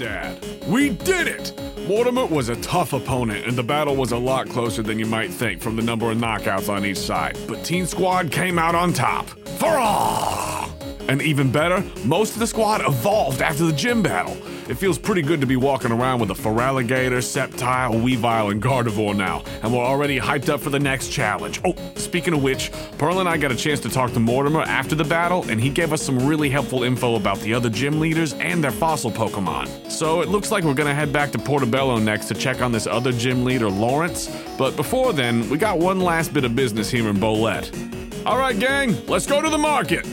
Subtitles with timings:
[0.00, 0.42] Dad.
[0.66, 1.52] We did it!
[1.86, 5.30] Mortimer was a tough opponent, and the battle was a lot closer than you might
[5.30, 7.36] think from the number of knockouts on each side.
[7.46, 9.28] But Teen Squad came out on top.
[9.58, 10.70] For all!
[11.10, 14.38] And even better, most of the squad evolved after the gym battle.
[14.70, 19.16] It feels pretty good to be walking around with a Feraligatr, Sceptile, Weavile, and Gardevoir
[19.16, 21.60] now, and we're already hyped up for the next challenge.
[21.64, 24.94] Oh, speaking of which, Pearl and I got a chance to talk to Mortimer after
[24.94, 28.34] the battle, and he gave us some really helpful info about the other gym leaders
[28.34, 29.90] and their fossil Pokemon.
[29.90, 32.86] So it looks like we're gonna head back to Portobello next to check on this
[32.86, 34.28] other gym leader, Lawrence.
[34.56, 38.24] But before then, we got one last bit of business here in Bolette.
[38.24, 40.06] All right, gang, let's go to the market.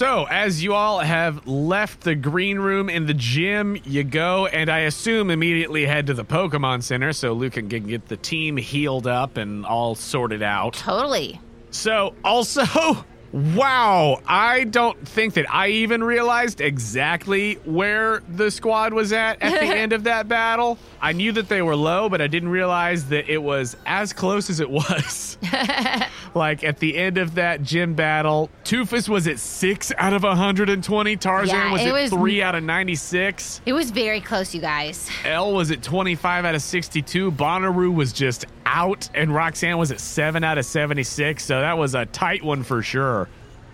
[0.00, 4.70] So, as you all have left the green room in the gym, you go and
[4.70, 9.06] I assume immediately head to the Pokemon Center so Luke can get the team healed
[9.06, 10.72] up and all sorted out.
[10.72, 11.38] Totally.
[11.70, 19.12] So, also, wow, I don't think that I even realized exactly where the squad was
[19.12, 20.78] at at the end of that battle.
[21.00, 24.50] I knew that they were low, but I didn't realize that it was as close
[24.50, 25.38] as it was.
[26.34, 31.16] like at the end of that gym battle, Tufus was at six out of 120.
[31.16, 33.62] Tarzan Yeah, was at was- three out of 96.
[33.66, 35.08] It was very close, you guys.
[35.24, 37.32] L was at 25 out of 62.
[37.32, 41.42] Bonnaroo was just out, and Roxanne was at 7 out of 76.
[41.44, 43.19] So that was a tight one for sure.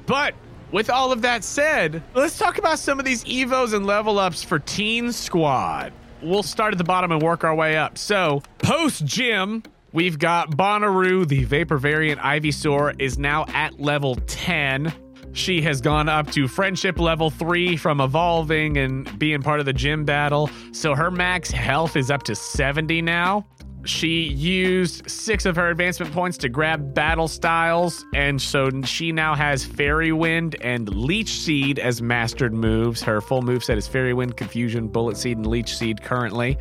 [0.06, 0.34] But
[0.72, 4.42] with all of that said, let's talk about some of these Evos and level ups
[4.42, 5.92] for Teen Squad.
[6.22, 7.98] We'll start at the bottom and work our way up.
[7.98, 9.62] So, post gym,
[9.92, 14.92] we've got Bonnaroo, the Vapor variant Ivysaur, is now at level 10.
[15.32, 19.72] She has gone up to friendship level three from evolving and being part of the
[19.74, 20.48] gym battle.
[20.72, 23.46] So her max health is up to 70 now.
[23.86, 29.34] She used six of her advancement points to grab battle styles, and so she now
[29.34, 33.02] has Fairy Wind and Leech Seed as mastered moves.
[33.02, 36.58] Her full moveset is Fairy Wind, Confusion, Bullet Seed, and Leech Seed currently.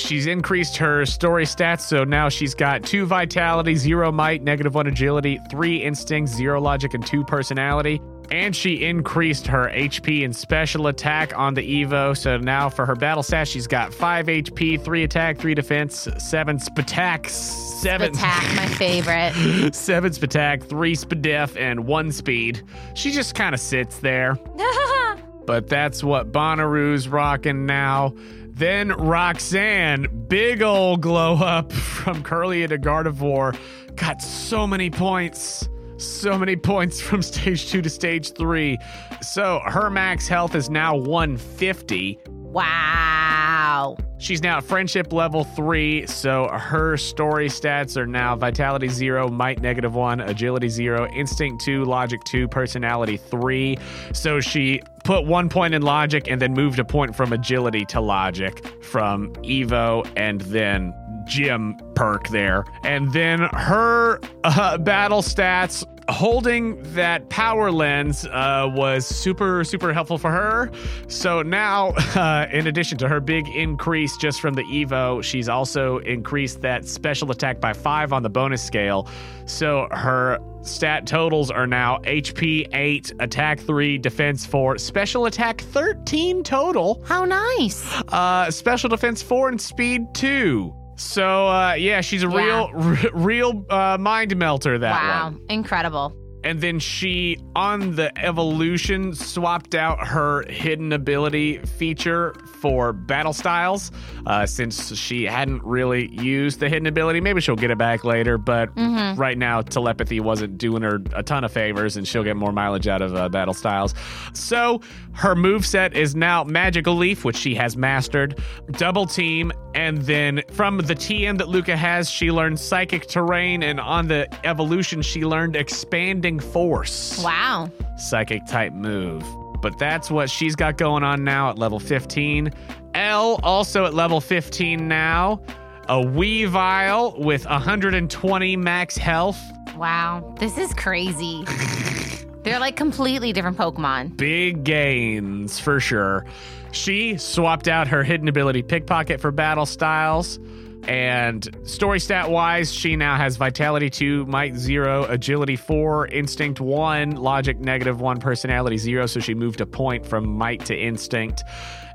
[0.00, 4.86] She's increased her story stats, so now she's got two vitality, zero might, negative one
[4.86, 8.00] agility, three instincts, zero logic, and two personality.
[8.30, 12.16] And she increased her HP and special attack on the Evo.
[12.16, 16.58] So now for her battle stats, she's got five HP, three attack, three defense, seven
[16.58, 19.74] spatak, seven Attack, my favorite.
[19.74, 22.62] seven spatak, three spadef, and one speed.
[22.94, 24.38] She just kind of sits there
[25.46, 28.14] but that's what Bonnaroo's rocking now.
[28.60, 33.58] Then Roxanne, big old glow up from Kirlia to Gardevoir,
[33.96, 35.66] got so many points.
[35.96, 38.76] So many points from stage two to stage three.
[39.22, 42.20] So her max health is now 150.
[42.52, 43.96] Wow.
[44.18, 49.62] She's now at friendship level three, so her story stats are now vitality zero, might
[49.62, 53.78] negative one, agility zero, instinct two, logic two, personality three.
[54.12, 58.00] So she put one point in logic and then moved a point from agility to
[58.00, 60.94] logic from Evo and then
[61.24, 62.64] gym perk there.
[62.84, 65.82] And then her uh, battle stats
[66.12, 70.70] holding that power lens uh, was super super helpful for her.
[71.08, 75.98] So now uh, in addition to her big increase just from the evo she's also
[75.98, 79.08] increased that special attack by five on the bonus scale.
[79.46, 86.42] So her stat totals are now hp 8 attack 3 defense 4 special attack 13
[86.42, 87.02] total.
[87.06, 87.84] How nice.
[88.08, 92.36] uh, special defense 4 and speed 2 so uh, yeah she's a Yeah.
[92.36, 95.24] real r- real uh, mind melter that wow.
[95.30, 96.14] one Incredible.
[96.44, 103.90] and then she, on the evolution, swapped out her hidden ability feature for battle styles.
[104.26, 108.38] Uh, since she hadn't really used the hidden ability, maybe she'll get it back later.
[108.38, 108.70] But
[109.18, 112.88] right now, telepathy wasn't doing her a ton of favors, and she'll get more mileage
[112.88, 113.94] out of uh, battle styles.
[114.32, 114.80] So
[115.12, 118.38] her move set is now Magical Leaf, which she has mastered,
[118.72, 123.78] Double Team, and then from the TM that Luca has, she learned Psychic Terrain, and
[123.80, 127.70] on the evolution, she learned Expanding Force Wow.
[127.96, 129.24] psychic type move.
[129.62, 132.50] But that's what she's got going on now at level 15.
[132.94, 135.40] L also at level 15 now.
[135.88, 139.38] A Weavile with 120 max health.
[139.76, 140.34] Wow.
[140.38, 141.44] This is crazy.
[142.42, 144.16] They're like completely different Pokemon.
[144.16, 146.24] Big gains for sure.
[146.72, 150.38] She swapped out her hidden ability pickpocket for battle styles.
[150.84, 157.16] And story stat wise, she now has vitality 2, might 0, agility 4, instinct 1,
[157.16, 159.06] logic negative 1, personality 0.
[159.06, 161.42] So she moved a point from might to instinct.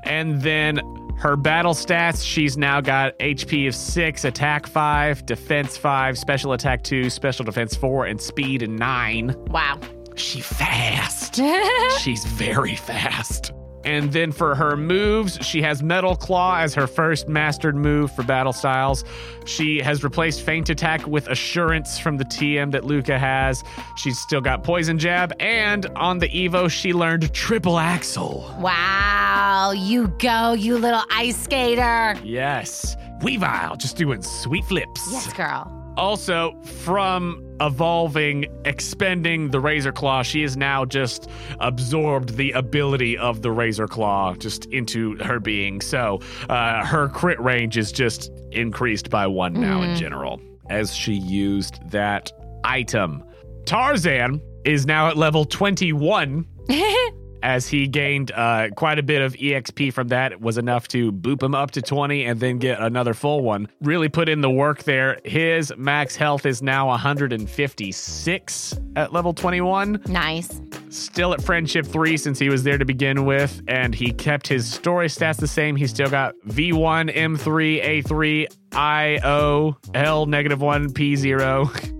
[0.04, 0.80] And then
[1.18, 6.84] her battle stats, she's now got HP of 6, attack 5, defense 5, special attack
[6.84, 9.34] 2, special defense 4, and speed 9.
[9.48, 9.80] Wow.
[10.16, 11.40] She fast.
[12.00, 13.52] She's very fast.
[13.84, 18.24] And then for her moves, she has Metal Claw as her first mastered move for
[18.24, 19.04] battle styles.
[19.44, 23.62] She has replaced Feint Attack with Assurance from the TM that Luca has.
[23.96, 25.32] She's still got Poison Jab.
[25.38, 28.52] And on the Evo, she learned Triple Axel.
[28.58, 29.72] Wow.
[29.76, 32.18] You go, you little ice skater.
[32.24, 32.96] Yes.
[33.20, 35.08] Weavile, just doing sweet flips.
[35.12, 35.75] Yes, girl.
[35.96, 43.42] Also, from evolving, expending the Razor Claw, she has now just absorbed the ability of
[43.42, 45.80] the Razor Claw just into her being.
[45.80, 51.14] So uh, her crit range is just increased by one now in general as she
[51.14, 52.32] used that
[52.64, 53.24] item.
[53.64, 56.46] Tarzan is now at level 21
[57.42, 61.12] as he gained uh, quite a bit of exp from that it was enough to
[61.12, 63.68] boop him up to 20 and then get another full one.
[63.80, 65.18] Really put in the work there.
[65.24, 70.60] His max health is now 156 at level 21 nice.
[70.90, 74.72] still at friendship 3 since he was there to begin with and he kept his
[74.72, 75.76] story stats the same.
[75.76, 78.46] He still got v1 m3 a3
[78.76, 81.92] io l negative 1 p0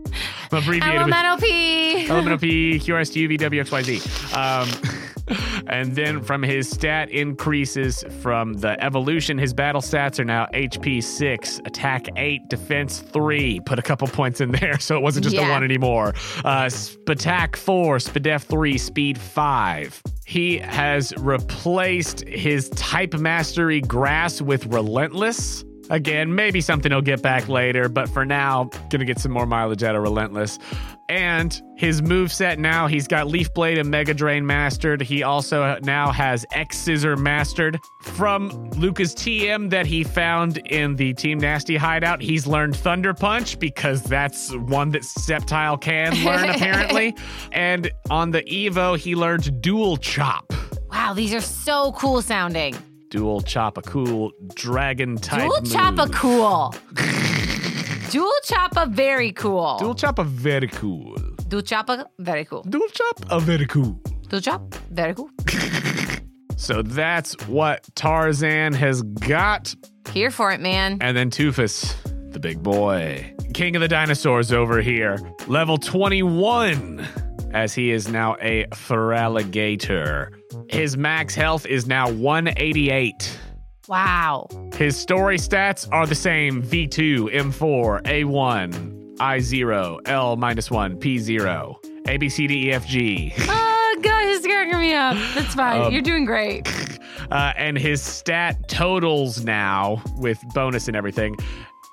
[0.53, 2.09] abbreviated Elemental P.
[2.09, 4.35] Elemental P, QRS, WXYZ.
[4.37, 5.07] Um,
[5.67, 11.03] and then from his stat increases from the evolution, his battle stats are now HP
[11.03, 13.61] 6, attack 8, defense 3.
[13.61, 16.15] Put a couple points in there so it wasn't just a 1 anymore.
[16.45, 16.71] Uh,
[17.09, 20.03] attack 4, Spadef 3, speed 5.
[20.27, 25.65] He has replaced his type mastery grass with relentless.
[25.91, 29.83] Again, maybe something he'll get back later, but for now, gonna get some more mileage
[29.83, 30.59] out of Relentless.
[31.09, 35.01] And his move set now, he's got Leaf Blade and Mega Drain mastered.
[35.01, 37.79] He also now has X Scissor mastered.
[38.03, 43.59] From Luca's TM that he found in the Team Nasty hideout, he's learned Thunder Punch
[43.61, 47.15] because that's one that Sceptile can learn apparently.
[47.53, 50.53] And on the Evo, he learned Dual Chop.
[50.91, 52.75] Wow, these are so cool sounding.
[53.11, 55.43] Dual Chop, a cool dragon type.
[55.43, 55.61] Dual.
[55.63, 56.75] Choppa cool.
[58.11, 59.79] Dual Choppa very cool.
[59.79, 61.15] Dual Chop, a very cool.
[61.49, 62.63] Dual Choppa very cool.
[62.65, 64.01] Dual Chop, a very cool.
[64.29, 65.31] Dual Chop very cool.
[66.59, 69.75] So that's what Tarzan has got.
[70.11, 70.97] Here for it, man.
[71.03, 71.95] And then Tufus,
[72.33, 73.35] the big boy.
[73.53, 75.19] King of the dinosaurs over here.
[75.49, 77.07] Level 21,
[77.53, 80.36] as he is now a Feraligatr.
[80.69, 83.39] His max health is now 188.
[83.89, 84.49] Wow.
[84.75, 92.17] His story stats are the same V2, M4, A1, I0, L minus 1, P0, A,
[92.17, 93.33] B, C, D, E, F, G.
[93.39, 95.17] Oh, God, you're scaring me up.
[95.35, 95.83] That's fine.
[95.83, 96.69] Um, You're doing great.
[97.29, 101.35] Uh, and his stat totals now, with bonus and everything,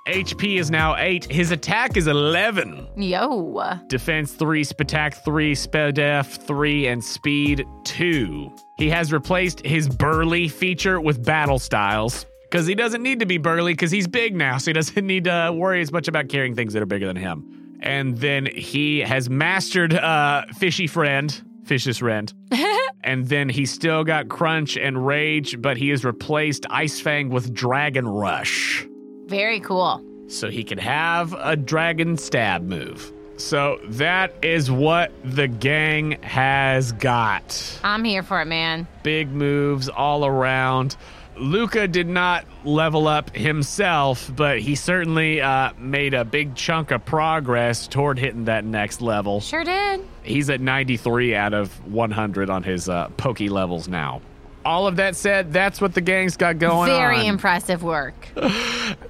[0.07, 1.31] HP is now 8.
[1.31, 2.89] His attack is 11.
[2.97, 3.79] Yo.
[3.87, 8.53] Defense 3, Spatak 3, Spedef 3, and Speed 2.
[8.77, 12.25] He has replaced his Burly feature with Battle Styles.
[12.41, 15.23] Because he doesn't need to be burly because he's big now, so he doesn't need
[15.23, 17.77] to worry as much about carrying things that are bigger than him.
[17.79, 22.31] And then he has mastered uh, Fishy Friend, Fish's Friend.
[23.05, 27.53] and then he still got Crunch and Rage, but he has replaced Ice Fang with
[27.53, 28.85] Dragon Rush
[29.33, 29.99] Very cool.
[30.27, 33.11] so he can have a dragon stab move.
[33.37, 37.79] So that is what the gang has got.
[37.83, 38.87] I'm here for it, man.
[39.01, 40.95] Big moves all around.
[41.35, 47.03] Luca did not level up himself, but he certainly uh, made a big chunk of
[47.05, 49.41] progress toward hitting that next level.
[49.41, 50.01] Sure did.
[50.21, 54.21] He's at 93 out of 100 on his uh, pokey levels now.
[54.65, 56.97] All of that said, that's what the gang's got going on.
[56.97, 58.29] Very impressive work.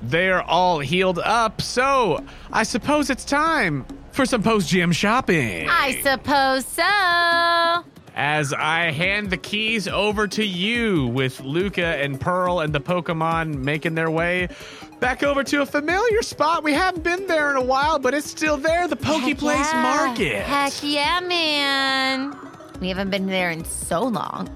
[0.01, 5.67] They are all healed up, so I suppose it's time for some post gym shopping.
[5.69, 7.83] I suppose so.
[8.15, 13.55] As I hand the keys over to you with Luca and Pearl and the Pokemon
[13.55, 14.49] making their way
[14.99, 16.63] back over to a familiar spot.
[16.63, 19.71] We haven't been there in a while, but it's still there the Poke Heck Place
[19.73, 19.81] yeah.
[19.81, 20.43] Market.
[20.43, 22.37] Heck yeah, man.
[22.79, 24.49] We haven't been there in so long.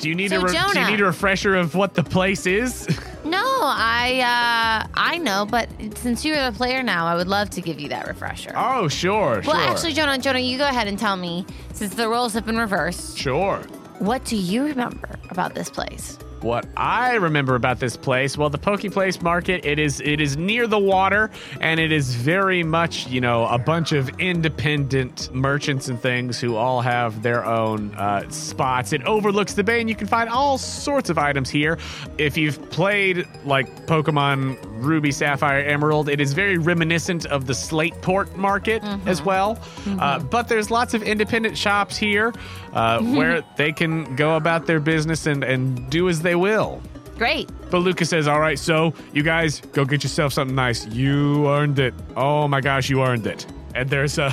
[0.00, 2.46] Do you need So, a re- do you need a refresher of what the place
[2.46, 2.86] is?
[3.22, 7.60] No, I uh I know, but since you're the player now, I would love to
[7.60, 8.50] give you that refresher.
[8.56, 9.56] oh, sure, well, sure.
[9.56, 13.18] actually, Jonah, Jonah, you go ahead and tell me, since the roles have been reversed,
[13.18, 13.58] sure.
[13.98, 16.18] what do you remember about this place?
[16.42, 20.36] What I remember about this place, well, the Poke Place Market, it is it is
[20.36, 21.30] near the water,
[21.60, 26.56] and it is very much you know a bunch of independent merchants and things who
[26.56, 28.92] all have their own uh, spots.
[28.92, 31.78] It overlooks the bay, and you can find all sorts of items here.
[32.18, 38.34] If you've played like Pokemon Ruby, Sapphire, Emerald, it is very reminiscent of the Slateport
[38.36, 39.58] Market as well.
[39.86, 42.32] Uh, but there's lots of independent shops here
[42.72, 46.82] uh, where they can go about their business and, and do as they will.
[47.16, 47.50] Great.
[47.70, 50.86] But Lucas says, All right, so you guys go get yourself something nice.
[50.86, 51.92] You earned it.
[52.16, 53.46] Oh my gosh, you earned it.
[53.74, 54.32] And there's a,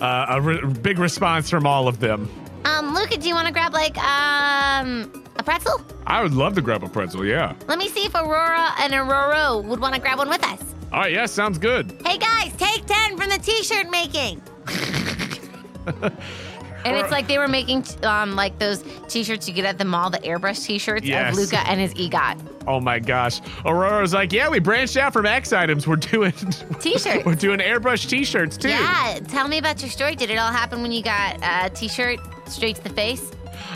[0.00, 2.30] a, a re- big response from all of them.
[2.64, 5.80] Um, Luca, do you want to grab like um a pretzel?
[6.06, 7.54] I would love to grab a pretzel, yeah.
[7.68, 10.60] Let me see if Aurora and Aurora would want to grab one with us.
[10.92, 12.00] All right, yeah, sounds good.
[12.04, 14.42] Hey guys, take 10 from the t-shirt making.
[16.84, 20.10] and it's like they were making um like those t-shirts you get at the mall,
[20.10, 21.32] the airbrush t-shirts Yes.
[21.32, 22.38] of Luca and his EGOT.
[22.66, 23.40] Oh my gosh.
[23.64, 25.86] Aurora's like, Yeah, we branched out from X items.
[25.86, 26.32] We're doing
[26.80, 27.24] T-shirts.
[27.24, 28.68] We're doing airbrush t shirts too.
[28.68, 30.14] Yeah, tell me about your story.
[30.14, 33.30] Did it all happen when you got a t-shirt straight to the face?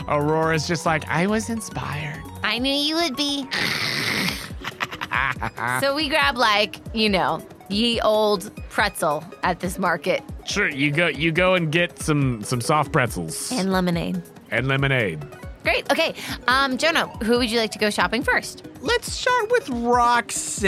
[0.07, 2.21] Aurora's just like, I was inspired.
[2.43, 3.47] I knew you would be.
[5.81, 11.07] so we grab like, you know, ye old pretzel at this market Sure, you go
[11.07, 14.21] you go and get some some soft pretzels and lemonade.
[14.51, 15.25] and lemonade.
[15.63, 15.91] Great.
[15.91, 16.13] Okay.
[16.47, 18.65] Um, Jonah, who would you like to go shopping first?
[18.79, 19.67] Let's start with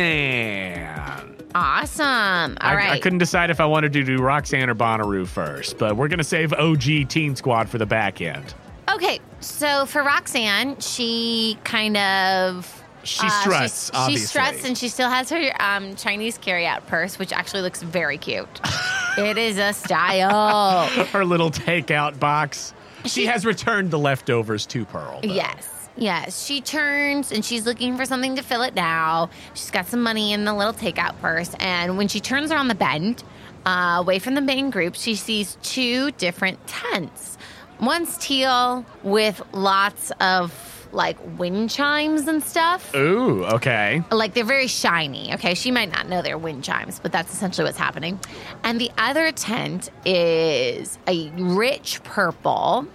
[0.09, 1.35] Roxanne.
[1.55, 2.57] Awesome.
[2.61, 2.89] All I, right.
[2.91, 6.23] I couldn't decide if I wanted to do Roxanne or Bonnaroo first, but we're gonna
[6.23, 8.53] save OG Teen Squad for the back end.
[8.91, 14.21] Okay, so for Roxanne, she kind of She uh, struts, obviously.
[14.21, 18.17] She struts, and she still has her um, Chinese carryout purse, which actually looks very
[18.17, 18.47] cute.
[19.17, 20.87] it is a style.
[21.07, 22.73] Her little takeout box.
[23.03, 25.21] She, She- has returned the leftovers to Pearl.
[25.21, 25.29] though.
[25.29, 25.75] yes.
[25.97, 29.29] Yes, she turns and she's looking for something to fill it now.
[29.53, 31.53] She's got some money in the little takeout purse.
[31.59, 33.21] And when she turns around the bend,
[33.65, 37.37] uh, away from the main group, she sees two different tents.
[37.81, 40.53] One's teal with lots of
[40.91, 42.93] like wind chimes and stuff.
[42.95, 44.03] Ooh, okay.
[44.11, 45.33] like they're very shiny.
[45.35, 48.19] Okay, she might not know they're wind chimes, but that's essentially what's happening.
[48.63, 52.87] And the other tent is a rich purple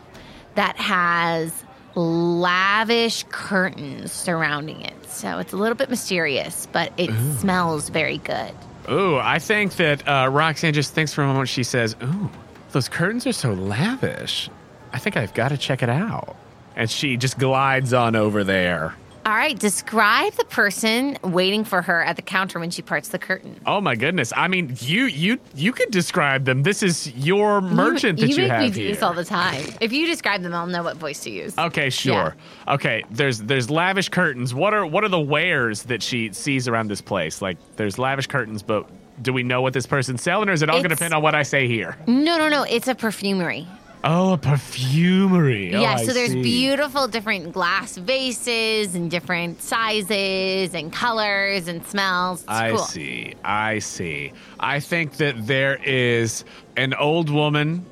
[0.55, 5.11] that has lavish curtains surrounding it.
[5.11, 8.53] So it's a little bit mysterious, but it smells very good.
[8.91, 11.49] Ooh, I think that uh, Roxanne just thinks for a moment.
[11.49, 12.31] She says, "Ooh,
[12.73, 14.51] those curtains are so lavish.
[14.93, 16.37] I think I've got to check it out."
[16.77, 18.95] And she just glides on over there.
[19.27, 23.19] All right, describe the person waiting for her at the counter when she parts the
[23.19, 23.59] curtain.
[23.65, 24.35] Oh my goodness!
[24.37, 26.63] I mean, you you you could describe them.
[26.63, 29.65] This is your merchant that you, make have me do this all the time.
[29.81, 31.57] If you describe them, I'll know what voice to use.
[31.57, 32.37] Okay, sure.
[32.69, 34.53] Okay, there's there's lavish curtains.
[34.53, 37.41] What are what are the wares that she sees around this place?
[37.41, 38.87] Like there's lavish curtains, but
[39.23, 41.23] do we know what this person's selling, or is it all going to depend on
[41.23, 41.97] what I say here?
[42.07, 42.65] No, no, no.
[42.65, 43.67] It's a perfumery.
[44.07, 45.75] Oh, a perfumery.
[45.75, 46.43] Oh, yeah, so there's see.
[46.43, 52.43] beautiful different glass vases and different sizes and colors and smells.
[52.43, 52.79] It's I cool.
[52.81, 53.35] see.
[53.43, 54.35] I see.
[54.61, 56.45] I think that there is
[56.77, 57.87] an old woman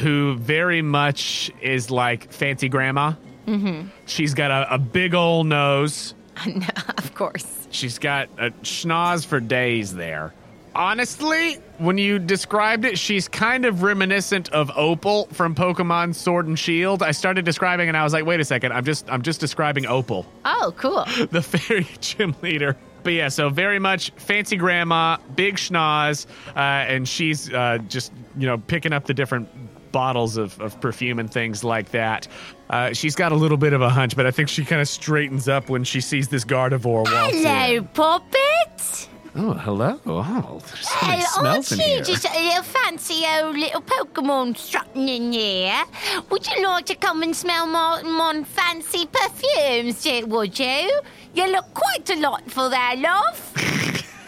[0.00, 3.12] who very much is like fancy grandma.
[3.46, 3.88] Mm-hmm.
[4.06, 6.14] She's got a, a big old nose.
[6.96, 7.68] of course.
[7.70, 10.32] She's got a schnoz for days there.
[10.78, 16.56] Honestly, when you described it, she's kind of reminiscent of Opal from Pokemon Sword and
[16.56, 17.02] Shield.
[17.02, 19.86] I started describing and I was like, wait a second, I'm just I'm just describing
[19.86, 20.24] Opal.
[20.44, 21.04] Oh, cool.
[21.32, 22.76] the fairy gym leader.
[23.02, 28.46] But yeah, so very much fancy grandma, big schnoz, uh, and she's uh, just you
[28.46, 29.48] know picking up the different
[29.90, 32.28] bottles of, of perfume and things like that.
[32.70, 34.86] Uh, she's got a little bit of a hunch, but I think she kind of
[34.86, 37.88] straightens up when she sees this Gardevoir Hello, in.
[37.88, 39.08] Poppet.
[39.40, 40.00] Oh, hello!
[40.04, 42.02] Oh, there's so many aren't smells in you here.
[42.02, 45.84] just a little fancy old little Pokemon strutting in here?
[46.28, 51.00] Would you like to come and smell my, my fancy perfumes, would you?
[51.34, 53.52] You look quite delightful there, love.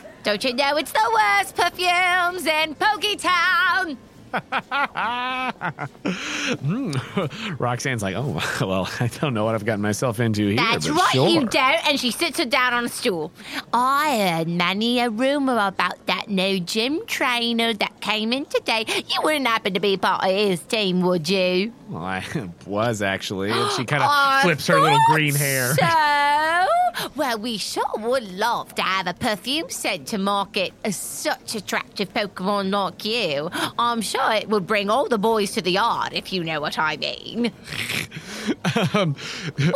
[0.23, 3.97] Don't you know it's the worst perfumes in Poketown?
[6.61, 6.93] Hmm.
[7.59, 10.57] Roxanne's like, oh, well, I don't know what I've gotten myself into here.
[10.57, 11.29] That's right, sure.
[11.29, 11.89] you don't.
[11.89, 13.33] And she sits her down on a stool.
[13.73, 18.85] I heard many a rumor about that new gym trainer that came in today.
[18.89, 21.73] You wouldn't happen to be part of his team, would you?
[21.89, 22.25] Well, I
[22.67, 23.51] was actually.
[23.51, 25.75] And she kind of flips her little green hair.
[25.75, 25.85] So,
[27.17, 32.13] well, we sure would love to have a perfume scent to market a such attractive
[32.13, 33.51] Pokemon like you.
[33.79, 36.79] I'm sure it would bring all the boys to the yard, if you know what
[36.79, 37.53] I mean.
[38.95, 39.17] um,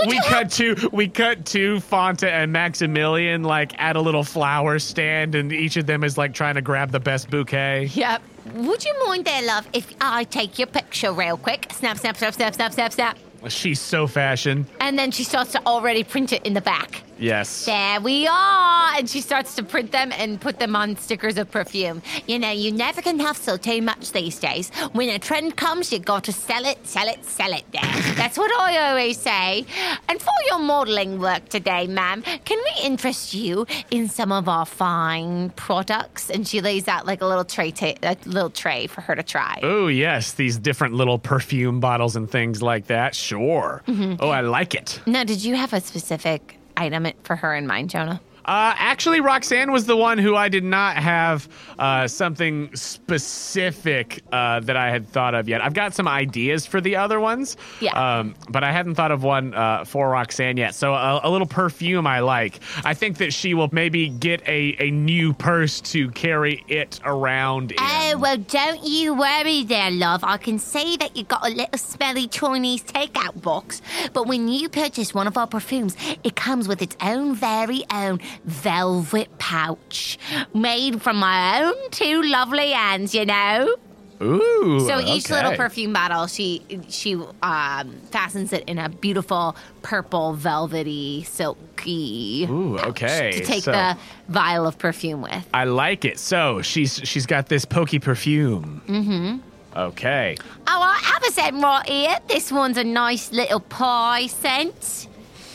[0.06, 5.34] we cut to we cut to Fonta and Maximilian like at a little flower stand,
[5.34, 7.86] and each of them is like trying to grab the best bouquet.
[7.94, 8.22] Yep.
[8.54, 11.72] Would you mind there, love, if I take your picture real quick?
[11.72, 13.18] Snap, snap, snap, snap, snap, snap, snap.
[13.48, 14.66] She's so fashion.
[14.80, 17.02] And then she starts to already print it in the back.
[17.18, 17.64] Yes.
[17.66, 18.94] There we are.
[18.96, 22.02] And she starts to print them and put them on stickers of perfume.
[22.26, 24.70] You know, you never can hustle too much these days.
[24.92, 27.82] When a trend comes, you got to sell it, sell it, sell it there.
[28.14, 29.64] That's what I always say.
[30.08, 34.66] And for your modeling work today, ma'am, can we interest you in some of our
[34.66, 36.30] fine products?
[36.30, 39.22] And she lays out like a little tray, ta- a little tray for her to
[39.22, 39.58] try.
[39.62, 43.14] Oh yes, these different little perfume bottles and things like that.
[43.14, 43.82] Sure.
[43.86, 44.16] Mm-hmm.
[44.20, 45.00] Oh, I like it.
[45.06, 48.20] Now, did you have a specific item it for her in mind, Jonah?
[48.44, 51.48] Uh, actually, Roxanne was the one who I did not have
[51.78, 55.62] uh, something specific uh, that I had thought of yet.
[55.62, 57.92] I've got some ideas for the other ones, Yeah.
[58.18, 60.74] um, but I hadn't thought of one uh, for Roxanne yet.
[60.74, 62.60] So a, a little perfume I like.
[62.84, 67.72] I think that she will maybe get a, a new purse to carry it around.
[67.72, 67.78] In.
[67.80, 70.22] Oh, well, don't you worry there, love.
[70.22, 73.80] I can see that you got a little smelly Chinese takeout box,
[74.12, 78.20] but when you purchase one of our perfumes, it comes with its own very own
[78.44, 80.18] velvet pouch
[80.52, 83.76] made from my own two lovely hands, you know?
[84.22, 84.80] Ooh.
[84.86, 85.34] So each okay.
[85.34, 92.78] little perfume bottle, she she um, fastens it in a beautiful purple, velvety, silky Ooh,
[92.78, 93.96] okay, to take so- the
[94.28, 95.46] vial of perfume with.
[95.52, 96.18] I like it.
[96.18, 98.82] So she's she's got this pokey perfume.
[98.86, 99.38] Mm-hmm.
[99.76, 100.36] Okay.
[100.68, 102.16] Oh, I have a scent right here.
[102.28, 105.08] This one's a nice little pie scent.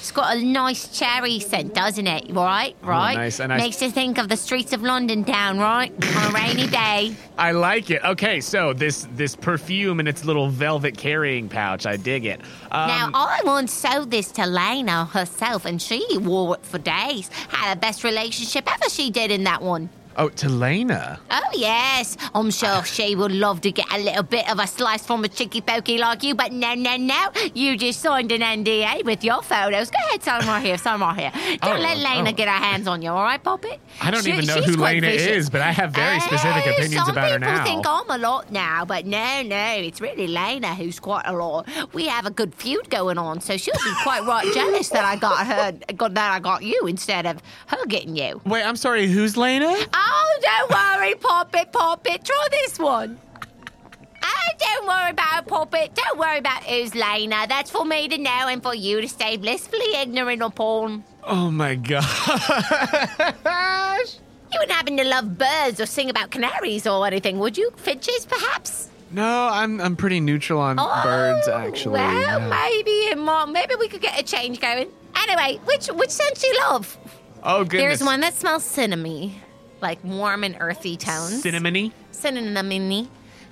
[0.09, 2.31] It's got a nice cherry scent, doesn't it?
[2.31, 3.13] Right, right.
[3.13, 5.91] nice, a nice- Makes you think of the streets of London town, right?
[6.15, 7.13] On a rainy day.
[7.37, 8.03] I like it.
[8.03, 11.85] Okay, so this this perfume in its little velvet carrying pouch.
[11.85, 12.41] I dig it.
[12.71, 17.29] Um, now, I once sold this to Lena herself, and she wore it for days.
[17.49, 18.89] Had the best relationship ever.
[18.89, 19.91] She did in that one.
[20.19, 21.19] Oh, to Lena.
[21.31, 25.05] Oh yes, I'm sure she would love to get a little bit of a slice
[25.05, 27.29] from a chicky pokey like you, but no, no, no.
[27.55, 29.89] You just signed an NDA with your photos.
[29.89, 31.57] Go ahead, sign right here, sign right here.
[31.61, 32.33] Don't Oh, let Lena oh.
[32.33, 33.79] get her hands on you, all right, Poppet?
[34.01, 35.27] I don't She- even know who Lena vicious.
[35.27, 37.47] is, but I have very specific Eh, opinions about her now.
[37.47, 41.23] Some people think I'm a lot now, but no, no, it's really Lena who's quite
[41.25, 41.67] a lot.
[41.93, 45.15] We have a good feud going on, so she'll be quite right jealous that I
[45.15, 48.41] got her, got that I got you instead of her getting you.
[48.45, 49.07] Wait, I'm sorry.
[49.07, 49.75] Who's Lena?
[50.11, 52.23] Oh, don't worry, Poppet, Poppet.
[52.25, 53.19] Try this one.
[54.23, 55.93] Oh, don't worry about Poppet.
[55.95, 57.45] Don't worry about who's Lena.
[57.47, 61.03] That's for me to know and for you to stay blissfully ignorant upon.
[61.23, 62.07] Oh my gosh.
[64.51, 67.71] You wouldn't happen to love birds or sing about canaries or anything, would you?
[67.77, 68.89] Finches, perhaps?
[69.11, 71.99] No, I'm I'm pretty neutral on birds oh, actually.
[71.99, 72.47] Oh, Well, yeah.
[72.49, 74.87] maybe um, it might, maybe we could get a change going.
[75.15, 76.97] Anyway, which which scent do you love?
[77.43, 77.99] Oh goodness.
[77.99, 79.33] There's one that smells cinnamony,
[79.81, 81.43] like warm and earthy tones.
[81.43, 81.91] Cinnamony.
[82.11, 83.07] cinnamony.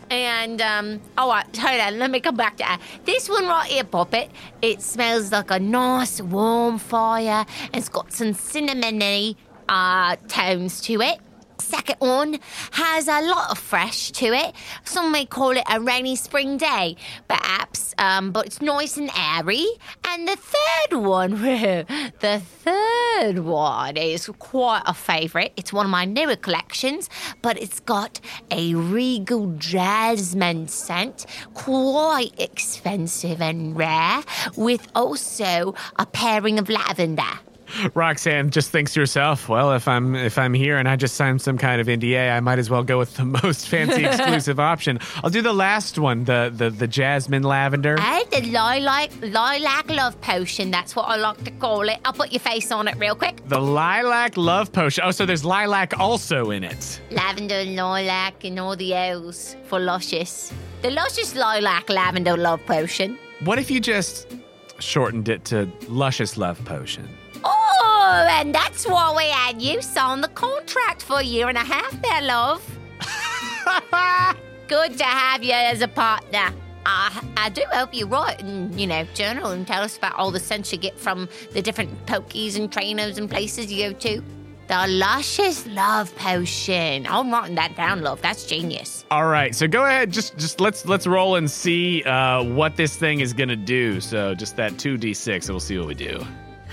[0.09, 2.81] And um, oh, uh, hold on, let me come back to that.
[3.03, 4.29] This one right here, Poppet,
[4.61, 7.45] It smells like a nice warm fire.
[7.73, 9.35] and It's got some cinnamony
[9.67, 11.19] uh, tones to it.
[11.59, 12.39] Second one
[12.71, 14.53] has a lot of fresh to it.
[14.83, 16.95] Some may call it a rainy spring day,
[17.27, 19.65] perhaps, um, but it's nice and airy.
[20.07, 21.41] And the third one,
[22.19, 25.53] the third one is quite a favourite.
[25.57, 27.09] It's one of my newer collections,
[27.41, 28.19] but it's got
[28.51, 34.23] a regal jasmine scent, quite expensive and rare,
[34.55, 37.23] with also a pairing of lavender.
[37.93, 41.41] Roxanne just thinks to herself, well, if I'm if I'm here and I just signed
[41.41, 44.99] some kind of NDA, I might as well go with the most fancy exclusive option.
[45.23, 47.97] I'll do the last one, the the, the jasmine lavender.
[47.99, 51.99] And the lilac, lilac love potion, that's what I like to call it.
[52.05, 53.41] I'll put your face on it real quick.
[53.47, 55.03] The lilac love potion.
[55.05, 57.01] Oh, so there's lilac also in it.
[57.11, 60.53] Lavender and lilac and all the L's for luscious.
[60.81, 63.17] The luscious lilac lavender love potion.
[63.43, 64.35] What if you just
[64.79, 67.07] shortened it to luscious love potion?
[67.43, 71.63] Oh, and that's why we had you sign the contract for a year and a
[71.63, 72.61] half there, love.
[74.67, 76.51] Good to have you as a partner.
[76.85, 80.31] I, I do hope you write and, you know, journal and tell us about all
[80.31, 84.23] the sense you get from the different pokies and trainers and places you go to.
[84.67, 87.07] The luscious love potion.
[87.07, 88.21] I'm writing that down, love.
[88.21, 89.05] That's genius.
[89.09, 90.11] All right, so go ahead.
[90.11, 94.01] Just just let's let's roll and see uh, what this thing is gonna do.
[94.01, 96.21] So just that two d six, and we'll see what we do.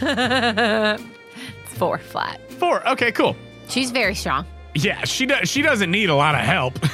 [1.65, 2.41] It's four flat.
[2.53, 2.87] Four.
[2.89, 3.37] Okay, cool.
[3.69, 4.47] She's very strong.
[4.75, 5.49] Yeah, she does.
[5.49, 6.79] She doesn't need a lot of help.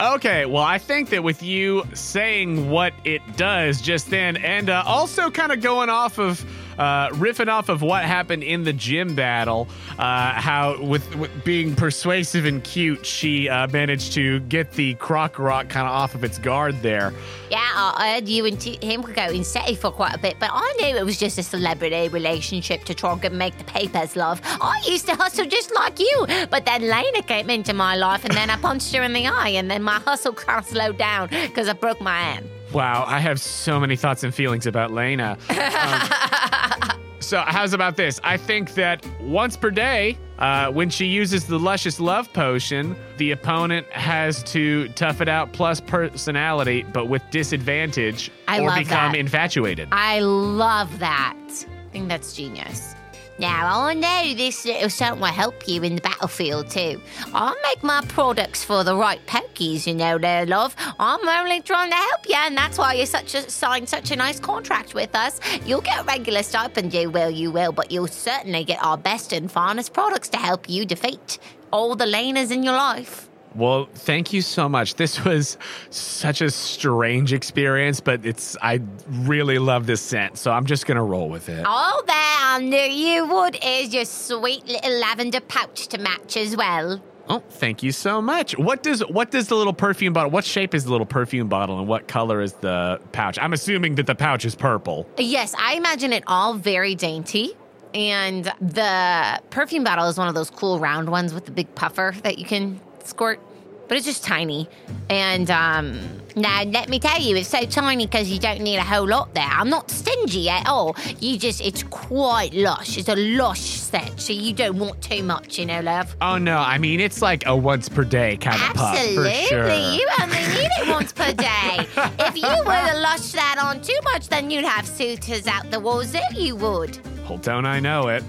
[0.00, 4.82] Okay, well, I think that with you saying what it does just then, and uh,
[4.84, 6.44] also kind of going off of,
[6.82, 9.68] uh, riffing off of what happened in the gym battle,
[9.98, 15.38] uh, how with, with being persuasive and cute, she uh, managed to get the croc
[15.38, 17.12] rock kind of off of its guard there.
[17.50, 20.50] Yeah, I heard you and t- him were going steady for quite a bit, but
[20.52, 24.40] I knew it was just a celebrity relationship to try and make the papers love.
[24.44, 28.34] I used to hustle just like you, but then Lena came into my life and
[28.34, 31.28] then I punched her in the eye, and then my hustle kind of slowed down
[31.28, 32.48] because I broke my hand.
[32.72, 35.36] Wow, I have so many thoughts and feelings about Lena.
[35.50, 38.20] Um, so, how's about this?
[38.24, 43.30] I think that once per day, uh, when she uses the Luscious Love Potion, the
[43.30, 49.12] opponent has to tough it out plus personality, but with disadvantage, I or love become
[49.12, 49.18] that.
[49.18, 49.88] infatuated.
[49.92, 51.36] I love that.
[51.50, 52.94] I think that's genius.
[53.38, 57.00] Now, I know this little something will help you in the battlefield too.
[57.34, 60.76] I make my products for the right pokies, you know, there, love.
[60.98, 64.16] I'm only trying to help you, and that's why you such a, signed such a
[64.16, 65.40] nice contract with us.
[65.64, 69.50] You'll get regular stipend, you will, you will, but you'll certainly get our best and
[69.50, 71.38] finest products to help you defeat
[71.72, 73.28] all the laners in your life.
[73.54, 74.94] Well, thank you so much.
[74.94, 75.58] This was
[75.90, 81.04] such a strange experience, but it's I really love this scent, so I'm just gonna
[81.04, 81.64] roll with it.
[81.66, 86.56] All there I knew you would is your sweet little lavender pouch to match as
[86.56, 87.02] well.
[87.28, 88.58] Oh, thank you so much.
[88.58, 90.30] What does what does the little perfume bottle?
[90.30, 93.38] What shape is the little perfume bottle, and what color is the pouch?
[93.38, 95.06] I'm assuming that the pouch is purple.
[95.16, 97.54] Yes, I imagine it all very dainty.
[97.94, 102.14] And the perfume bottle is one of those cool round ones with the big puffer
[102.22, 103.40] that you can squirt,
[103.88, 104.68] but it's just tiny.
[105.10, 106.00] And um,
[106.36, 109.34] now, let me tell you, it's so tiny because you don't need a whole lot
[109.34, 109.48] there.
[109.48, 110.96] I'm not stingy at all.
[111.20, 112.96] You just, it's quite lush.
[112.96, 116.14] It's a lush set, so you don't want too much, you know, love.
[116.20, 119.46] Oh no, I mean it's like a once per day kind of puff Absolutely.
[119.46, 119.68] sure.
[119.68, 121.86] You only need it once per day.
[122.20, 125.78] if you were to lush that on too much, then you'd have suitors out the
[125.80, 126.98] walls wazoo, you would.
[127.28, 128.24] Well, don't I know it?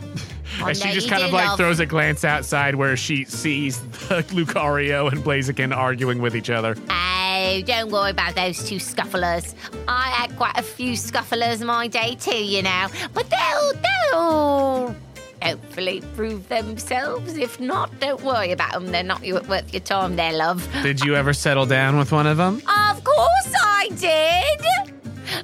[0.61, 5.23] And she just kind of like throws a glance outside where she sees Lucario and
[5.23, 6.75] Blaziken arguing with each other.
[6.89, 9.53] Oh, don't worry about those two scufflers.
[9.87, 12.87] I had quite a few scufflers my day too, you know.
[13.13, 13.73] But they'll,
[14.11, 14.95] they'll
[15.41, 17.35] hopefully prove themselves.
[17.37, 18.87] If not, don't worry about them.
[18.87, 20.67] They're not worth your time, there, love.
[20.83, 22.61] Did you ever settle down with one of them?
[22.89, 24.92] Of course I did.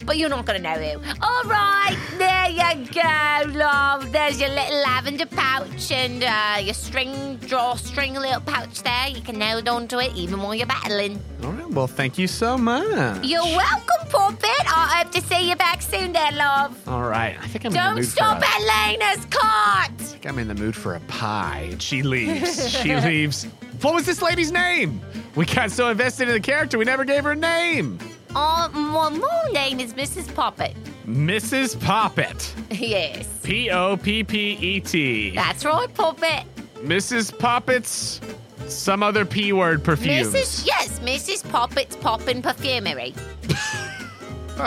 [0.05, 0.99] But you're not going to know who.
[1.21, 4.11] All right, there you go, love.
[4.11, 9.07] There's your little lavender pouch and uh, your string, drawstring little pouch there.
[9.09, 11.21] You can hold on to it even while you're battling.
[11.43, 11.69] All right.
[11.69, 13.23] Well, thank you so much.
[13.25, 14.43] You're welcome, Puppet.
[14.67, 16.87] I hope to see you back soon there, love.
[16.87, 17.37] All right.
[17.39, 19.91] I think I'm in the Don't mood stop for a, at Lena's cart.
[19.91, 21.67] I think I'm in the mood for a pie.
[21.71, 22.69] And she leaves.
[22.81, 23.47] she leaves.
[23.81, 24.99] What was this lady's name?
[25.35, 27.97] We got so invested in the character, we never gave her a name.
[28.35, 30.33] Oh, my, name is Mrs.
[30.33, 30.75] Poppet.
[31.07, 31.79] Mrs.
[31.79, 32.53] Poppet.
[32.71, 35.31] yes, P O P P E T.
[35.31, 36.43] that's right, Poppet.
[36.75, 37.37] Mrs.
[37.37, 38.21] Poppet's
[38.67, 40.31] some other P word perfume.
[40.31, 40.65] Mrs.
[40.65, 41.49] Yes, Mrs.
[41.49, 43.13] Poppet's Poppin' Perfumery.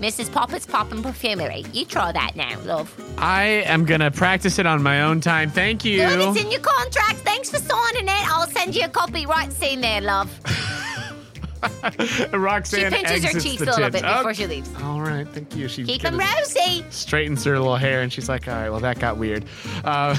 [0.00, 0.32] Mrs.
[0.32, 1.64] Poppet's Poppin' Perfumery.
[1.72, 2.92] You try that now, love.
[3.18, 5.50] I am gonna practice it on my own time.
[5.50, 6.00] Thank you.
[6.02, 7.18] It's in your contract.
[7.18, 8.28] Thanks for signing it.
[8.28, 10.30] I'll send you a copy right soon there, love.
[12.00, 14.70] She Roxanne pinches her cheeks a little bit before Oh, she leaves.
[14.82, 15.68] All right, thank you.
[15.68, 16.84] She Keep them rosy.
[16.90, 19.44] straightens her little hair, and she's like, "All right, well, that got weird."
[19.84, 20.16] Uh,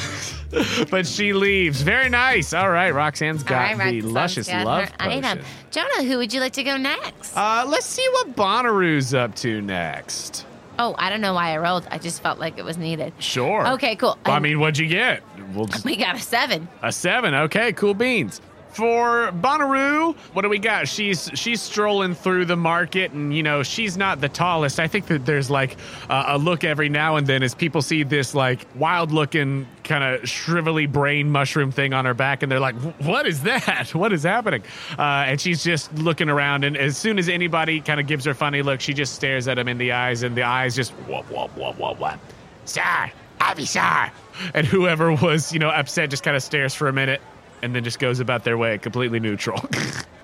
[0.92, 1.82] but she leaves.
[1.82, 2.54] Very nice.
[2.54, 5.40] All right, Roxanne's got right, the Roxanne's luscious got love potion.
[5.72, 7.36] Jonah, who would you like to go next?
[7.36, 10.46] Uh, let's see what Bonnaroo's up to next.
[10.80, 11.88] oh, I don't know why I rolled.
[11.92, 13.14] I just felt like it was needed.
[13.20, 13.68] Sure.
[13.70, 14.18] Okay, cool.
[14.26, 15.24] I Um, mean, what'd you get?
[15.54, 16.68] We'll just, We got a seven.
[16.82, 17.34] a seven.
[17.34, 18.42] Okay, cool beans.
[18.74, 20.88] For Bonnaroo, what do we got?
[20.88, 24.80] She's she's strolling through the market, and you know she's not the tallest.
[24.80, 25.76] I think that there's like
[26.10, 30.22] uh, a look every now and then as people see this like wild-looking kind of
[30.22, 33.94] shrivelly brain mushroom thing on her back, and they're like, "What is that?
[34.02, 34.64] What is happening?"
[34.98, 38.34] Uh, and she's just looking around, and as soon as anybody kind of gives her
[38.34, 41.30] funny look, she just stares at him in the eyes, and the eyes just whoop
[41.30, 42.20] whoop whoop whoop whoop.
[42.64, 44.10] Sir, Abby, sir.
[44.54, 47.22] And whoever was you know upset just kind of stares for a minute
[47.62, 49.64] and then just goes about their way completely neutral.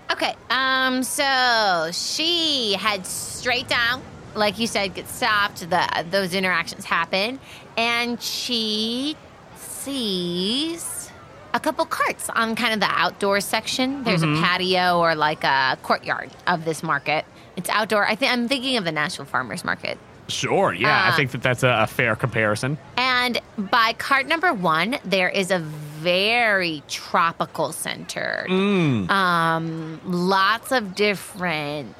[0.09, 4.01] Okay, um, so she heads straight down,
[4.35, 5.69] like you said, gets stopped.
[5.69, 7.39] The those interactions happen,
[7.77, 9.15] and she
[9.57, 11.11] sees
[11.53, 14.03] a couple carts on kind of the outdoor section.
[14.03, 17.25] There's a patio or like a courtyard of this market.
[17.55, 18.05] It's outdoor.
[18.07, 19.97] I think I'm thinking of the Nashville Farmers Market.
[20.29, 22.77] sure, yeah, I Uh, think that that's a, a fair comparison.
[22.97, 25.59] And by cart number one, there is a
[26.01, 28.47] very tropical centered.
[28.49, 29.09] Mm.
[29.09, 31.95] Um, lots of different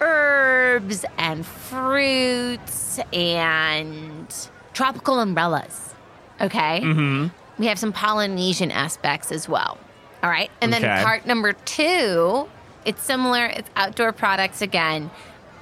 [0.00, 5.94] herbs and fruits and tropical umbrellas.
[6.40, 6.80] Okay.
[6.80, 7.28] Mm-hmm.
[7.58, 9.78] We have some Polynesian aspects as well.
[10.22, 10.50] All right.
[10.60, 11.02] And then Okay.
[11.02, 12.48] cart number two,
[12.84, 15.10] it's similar, it's outdoor products again,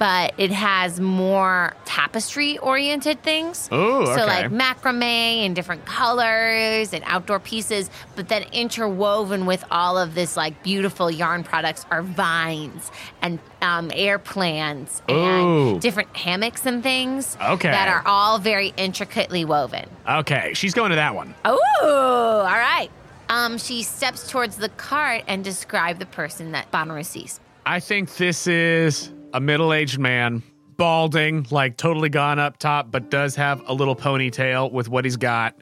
[0.01, 3.69] but it has more tapestry oriented things.
[3.71, 4.25] Ooh, So okay.
[4.25, 10.39] like macrame and different colors and outdoor pieces, but then interwoven with all of this
[10.39, 15.79] like beautiful yarn products are vines and um, air plants and Ooh.
[15.81, 17.71] different hammocks and things Okay.
[17.71, 19.87] that are all very intricately woven.
[20.09, 21.35] Okay, she's going to that one.
[21.45, 22.89] Oh, all right.
[23.29, 27.39] Um, she steps towards the cart and describe the person that Bonnaroo sees.
[27.67, 30.43] I think this is a middle aged man,
[30.77, 35.16] balding, like totally gone up top, but does have a little ponytail with what he's
[35.16, 35.55] got.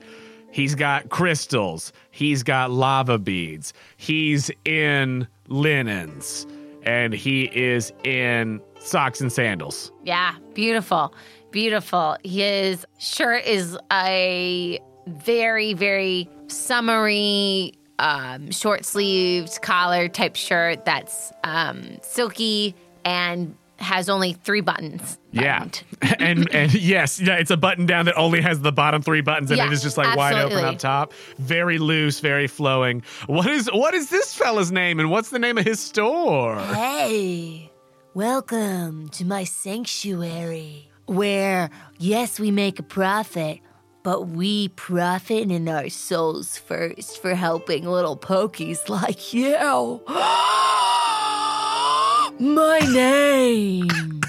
[0.51, 1.93] He's got crystals.
[2.11, 3.73] He's got lava beads.
[3.97, 6.47] He's in linens.
[6.85, 9.93] And he is in socks and sandals.
[10.05, 11.13] Yeah, beautiful,
[11.51, 12.17] beautiful.
[12.25, 21.99] His shirt is a very, very summery, um, short sleeved collar type shirt that's um,
[22.03, 22.75] silky
[23.09, 25.19] and has only three buttons.
[25.31, 25.67] Yeah.
[26.19, 29.51] and and yes, yeah, it's a button down that only has the bottom three buttons
[29.51, 31.15] and Yeah, it is just like wide open up top.
[31.39, 33.03] Very loose, very flowing.
[33.27, 36.59] What is what is this fella's name and what's the name of his store?
[36.61, 37.71] Hey,
[38.13, 43.61] welcome to my sanctuary, where, yes, we make a profit,
[44.03, 50.03] but we profit in our souls first for helping little pokies like you.
[52.39, 54.21] my name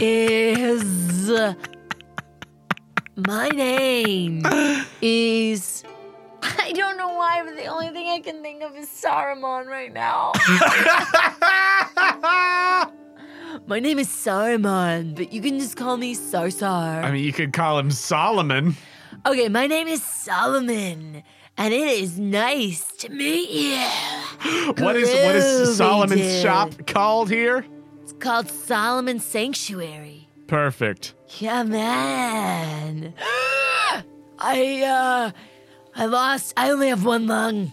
[0.00, 1.30] is.
[3.16, 4.42] My name
[5.02, 5.84] is.
[6.42, 9.92] I don't know why, but the only thing I can think of is Saruman right
[9.92, 10.32] now.
[13.66, 17.04] My name is Saruman, but you can just call me Sarsar.
[17.04, 18.76] I mean, you could call him Solomon.
[19.26, 21.22] okay, my name is Solomon,
[21.58, 23.86] and it is nice to meet you.
[24.78, 26.42] What is what is Solomon's dude.
[26.42, 27.64] shop called here?
[28.02, 30.28] It's called Solomon Sanctuary.
[30.46, 31.14] Perfect.
[31.38, 33.14] Yeah, man.
[34.38, 35.30] I uh,
[35.96, 36.54] I lost.
[36.56, 37.72] I only have one lung.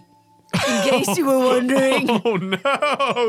[0.67, 2.09] In case you were wondering.
[2.25, 2.57] Oh no,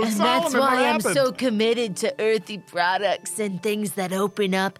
[0.02, 4.78] And Solomon, that's why I'm so committed to earthy products and things that open up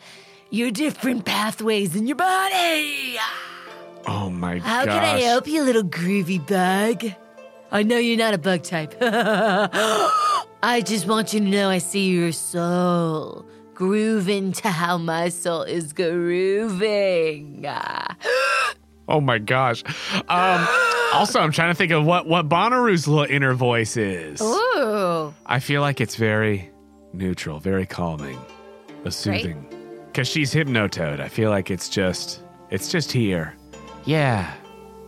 [0.51, 3.19] your different pathways in your body.
[4.07, 4.63] Oh my god.
[4.65, 4.95] How gosh.
[4.95, 7.13] can I help you, little groovy bug?
[7.71, 8.95] I know you're not a bug type.
[9.01, 15.63] I just want you to know I see your soul grooving to how my soul
[15.63, 17.67] is grooving.
[19.09, 19.85] Oh my gosh.
[20.29, 20.67] Um,
[21.13, 24.41] also, I'm trying to think of what what Bonnaroo's little inner voice is.
[24.41, 25.33] Ooh.
[25.47, 26.71] I feel like it's very
[27.13, 28.37] neutral, very calming,
[29.05, 29.65] a soothing.
[30.07, 31.21] Because she's hypnotoad.
[31.21, 33.55] I feel like it's just it's just here.
[34.07, 34.53] Yeah,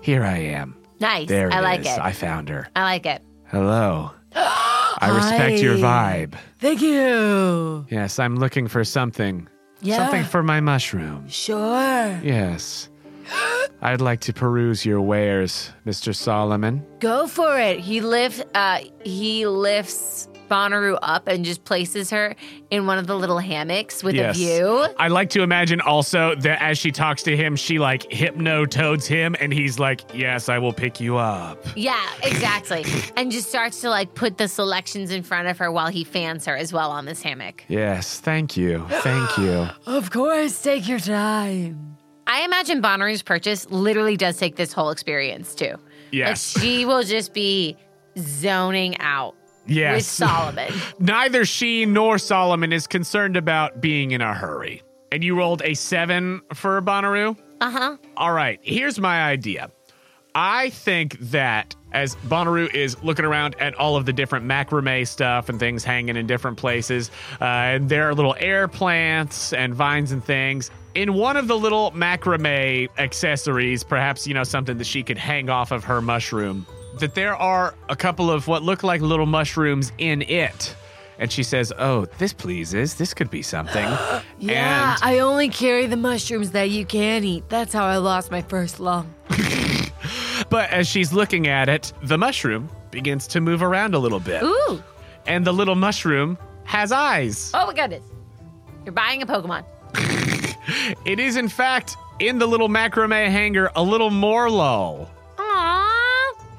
[0.03, 0.77] here I am.
[1.01, 1.29] Nice.
[1.29, 1.87] There I it like is.
[1.87, 1.99] it.
[2.01, 2.69] I found her.
[2.75, 3.23] I like it.
[3.47, 4.11] Hello.
[4.35, 6.27] I respect your Hi.
[6.27, 6.35] vibe.
[6.59, 7.87] Thank you.
[7.89, 9.49] Yes, I'm looking for something.
[9.81, 9.99] Yeah.
[9.99, 11.29] Something for my mushroom.
[11.29, 12.19] Sure.
[12.23, 12.89] Yes.
[13.81, 16.13] I'd like to peruse your wares, Mr.
[16.13, 16.85] Solomon.
[16.99, 17.79] Go for it.
[17.79, 22.35] He lifts uh he lifts Bonnaroo up and just places her
[22.71, 24.37] in one of the little hammocks with Yes.
[24.37, 24.87] a view.
[24.99, 29.37] I like to imagine also that as she talks to him, she like hypnotoads him
[29.41, 31.65] and he's like, Yes, I will pick you up.
[31.77, 32.85] Yeah, exactly.
[33.17, 36.47] and just starts to like put the selections in front of her while he fans
[36.47, 37.65] her as well on this hammock.
[37.69, 38.87] Yes, thank you.
[38.91, 39.69] Thank you.
[39.87, 41.97] Of course, take your time.
[42.27, 45.75] I imagine Bonnaroo's purchase literally does take this whole experience too.
[46.13, 46.55] Yes.
[46.57, 47.77] Like she will just be
[48.19, 49.35] zoning out
[49.69, 50.07] with Yes.
[50.07, 50.73] Solomon.
[50.99, 54.83] Neither she nor Solomon is concerned about being in a hurry.
[55.13, 57.37] And you rolled a seven for Bonnaroo?
[57.61, 57.97] Uh huh.
[58.17, 59.71] All right, here's my idea.
[60.35, 65.49] I think that as Bonnaroo is looking around at all of the different macrame stuff
[65.49, 70.13] and things hanging in different places, uh, and there are little air plants and vines
[70.13, 70.71] and things.
[70.95, 75.49] In one of the little macrame accessories, perhaps, you know, something that she could hang
[75.49, 76.67] off of her mushroom,
[77.01, 80.75] that there are a couple of what look like little mushrooms in it.
[81.19, 82.95] And she says, Oh, this pleases.
[82.95, 83.89] This could be something.
[84.41, 87.49] Yeah, And I only carry the mushrooms that you can eat.
[87.49, 89.13] That's how I lost my first lung.
[90.51, 94.43] But as she's looking at it, the mushroom begins to move around a little bit.
[94.43, 94.83] Ooh.
[95.27, 97.51] And the little mushroom has eyes.
[97.53, 98.05] Oh my goodness.
[98.85, 99.65] You're buying a Pokemon.
[101.05, 105.09] It is, in fact, in the little macrame hanger, a little Morelull.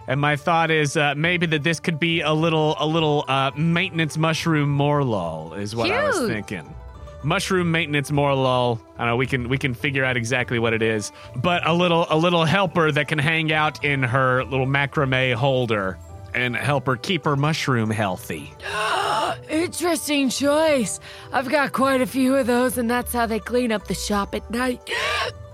[0.10, 0.14] Aww.
[0.14, 3.52] And my thought is uh, maybe that this could be a little a little uh,
[3.56, 6.76] maintenance mushroom Morelull is what I was thinking.
[7.24, 8.80] Mushroom maintenance Morelull.
[8.98, 9.16] I don't know.
[9.18, 12.46] We can we can figure out exactly what it is, but a little a little
[12.46, 15.98] helper that can hang out in her little macrame holder
[16.34, 18.54] and help her keep her mushroom healthy.
[19.50, 21.00] Interesting choice.
[21.32, 24.36] I've got quite a few of those, and that's how they clean up the shop
[24.36, 24.90] at night.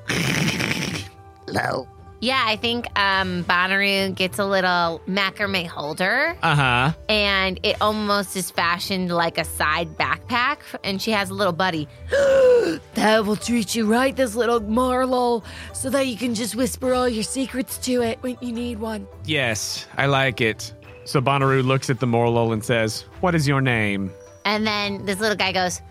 [2.22, 6.94] Yeah, I think um, Bonnaroo gets a little macrame holder, Uh huh.
[7.10, 11.88] and it almost is fashioned like a side backpack, and she has a little buddy.
[12.96, 17.08] That will treat you right, this little Morelull, so that you can just whisper all
[17.08, 19.08] your secrets to it when you need one.
[19.26, 20.74] Yes, I like it.
[21.04, 24.12] So Bonnaroo looks at the Morelull and says, "What is your name?"
[24.46, 25.82] And then this little guy goes,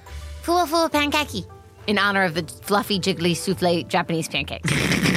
[0.42, 1.46] Fuwa Fuwa Pankaki,
[1.86, 4.64] in honor of the fluffy, jiggly souffle Japanese pancake.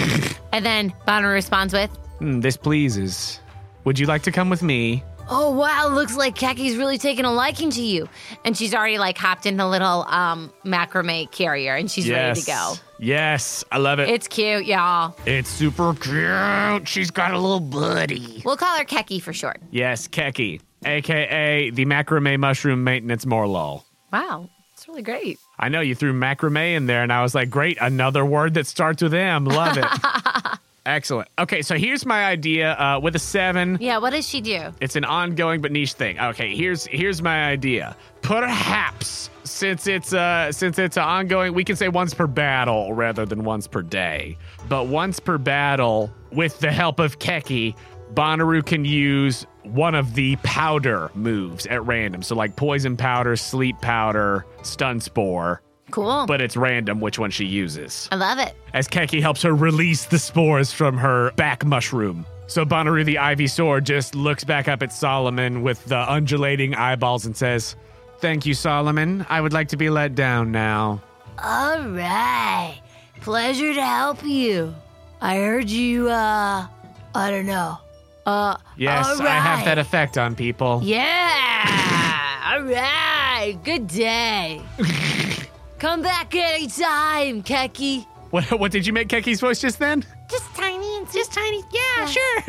[0.52, 3.40] and then Bonnaroo responds with, "Hmm, this pleases.
[3.84, 5.04] Would you like to come with me?
[5.30, 8.08] Oh wow, looks like Kaki's really taken a liking to you.
[8.46, 12.46] And she's already like hopped in the little um macrame carrier and she's ready to
[12.46, 12.74] go.
[13.00, 14.10] Yes, I love it.
[14.10, 15.16] It's cute, y'all.
[15.26, 16.88] It's super cute.
[16.88, 18.42] She's got a little buddy.
[18.46, 19.60] We'll call her Keki for short.
[19.70, 23.84] Yes, Keki, aka the macrame mushroom maintenance Morelull.
[24.14, 24.50] Wow,
[24.88, 25.40] it's really great.
[25.60, 28.68] I know you threw macrame in there, and I was like, great, another word that
[28.68, 29.44] starts with M.
[29.46, 29.86] Love it.
[30.86, 31.28] Excellent.
[31.38, 33.78] Okay, so here's my idea uh, with a seven.
[33.82, 34.74] Yeah, what does she do?
[34.80, 36.18] It's an ongoing but niche thing.
[36.18, 37.98] Okay, here's here's my idea.
[38.22, 43.26] Perhaps since it's uh since it's an ongoing, we can say once per battle rather
[43.26, 44.38] than once per day.
[44.70, 47.76] But once per battle, with the help of Keki,
[48.14, 52.24] Bonnaroo can use one of the powder moves at random.
[52.24, 55.62] So like poison powder, sleep powder, stun spore.
[55.92, 56.26] Cool.
[56.28, 58.54] But it's random which one she uses I love it.
[58.74, 62.26] as Keki helps her release the spores from her back mushroom.
[62.48, 67.36] So Bonnaroo the Ivysaur just looks back up at Solomon with the undulating eyeballs and
[67.38, 67.76] says,
[68.20, 69.26] Thank you, Solomon.
[69.30, 71.02] I would like to be let down now.
[71.42, 72.82] All right.
[73.22, 74.74] Pleasure to help you.
[75.22, 76.68] I heard you, uh,
[77.16, 77.78] I don't know.
[78.28, 80.82] Uh, Yes, all I have that effect on people.
[80.84, 82.52] Yeah.
[82.52, 83.58] All right.
[83.64, 84.62] Good day.
[85.80, 88.06] Come back anytime, Keki.
[88.32, 90.04] What, what did you make Keki's voice just then?
[90.30, 91.64] Just tiny and just tiny.
[91.72, 92.44] Yeah, Sure.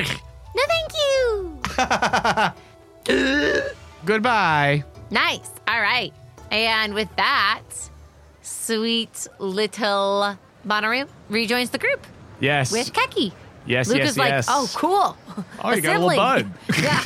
[0.56, 0.92] No, thank
[3.06, 3.78] you.
[4.04, 4.82] Goodbye.
[5.12, 5.50] Nice.
[5.68, 6.12] All right.
[6.50, 7.62] And with that,
[8.42, 10.36] sweet little
[10.66, 12.04] Bonnaroo rejoins the group
[12.40, 12.72] Yes.
[12.72, 13.32] with Keki.
[13.68, 14.46] Yes, Luke yes, is like, yes.
[14.48, 15.16] oh, cool.
[15.62, 16.52] Oh, you got a little sibling." bud.
[16.82, 17.04] yeah.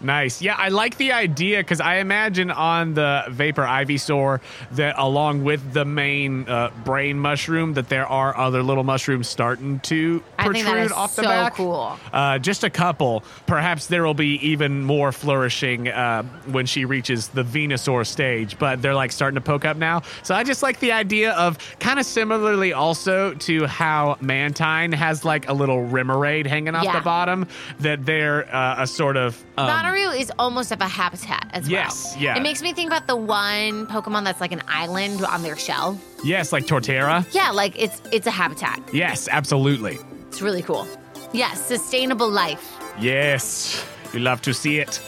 [0.00, 0.40] Nice.
[0.40, 4.40] Yeah, I like the idea because I imagine on the Vapor Ivysaur
[4.72, 9.80] that along with the main uh, brain mushroom, that there are other little mushrooms starting
[9.80, 11.54] to protrude think that is off the so back.
[11.54, 11.98] cool.
[12.12, 13.22] Uh, just a couple.
[13.46, 18.80] Perhaps there will be even more flourishing uh, when she reaches the Venusaur stage, but
[18.80, 20.02] they're like starting to poke up now.
[20.22, 25.24] So I just like the idea of kind of similarly also to how Mantine has
[25.24, 26.98] like a little Remoraid hanging off Yeah.
[26.98, 27.46] the bottom,
[27.80, 29.36] that they're uh, a sort of.
[29.58, 32.22] Um, Is almost of a habitat as Yes, well.
[32.22, 32.36] yeah.
[32.36, 35.98] It makes me think about the one Pokemon that's like an island on their shell.
[36.22, 37.24] Yes, like Torterra.
[37.32, 38.80] Yeah, like it's it's a habitat.
[38.92, 39.98] Yes, absolutely.
[40.28, 40.86] It's really cool.
[41.32, 42.76] Yes, sustainable life.
[42.98, 45.00] Yes, you love to see it.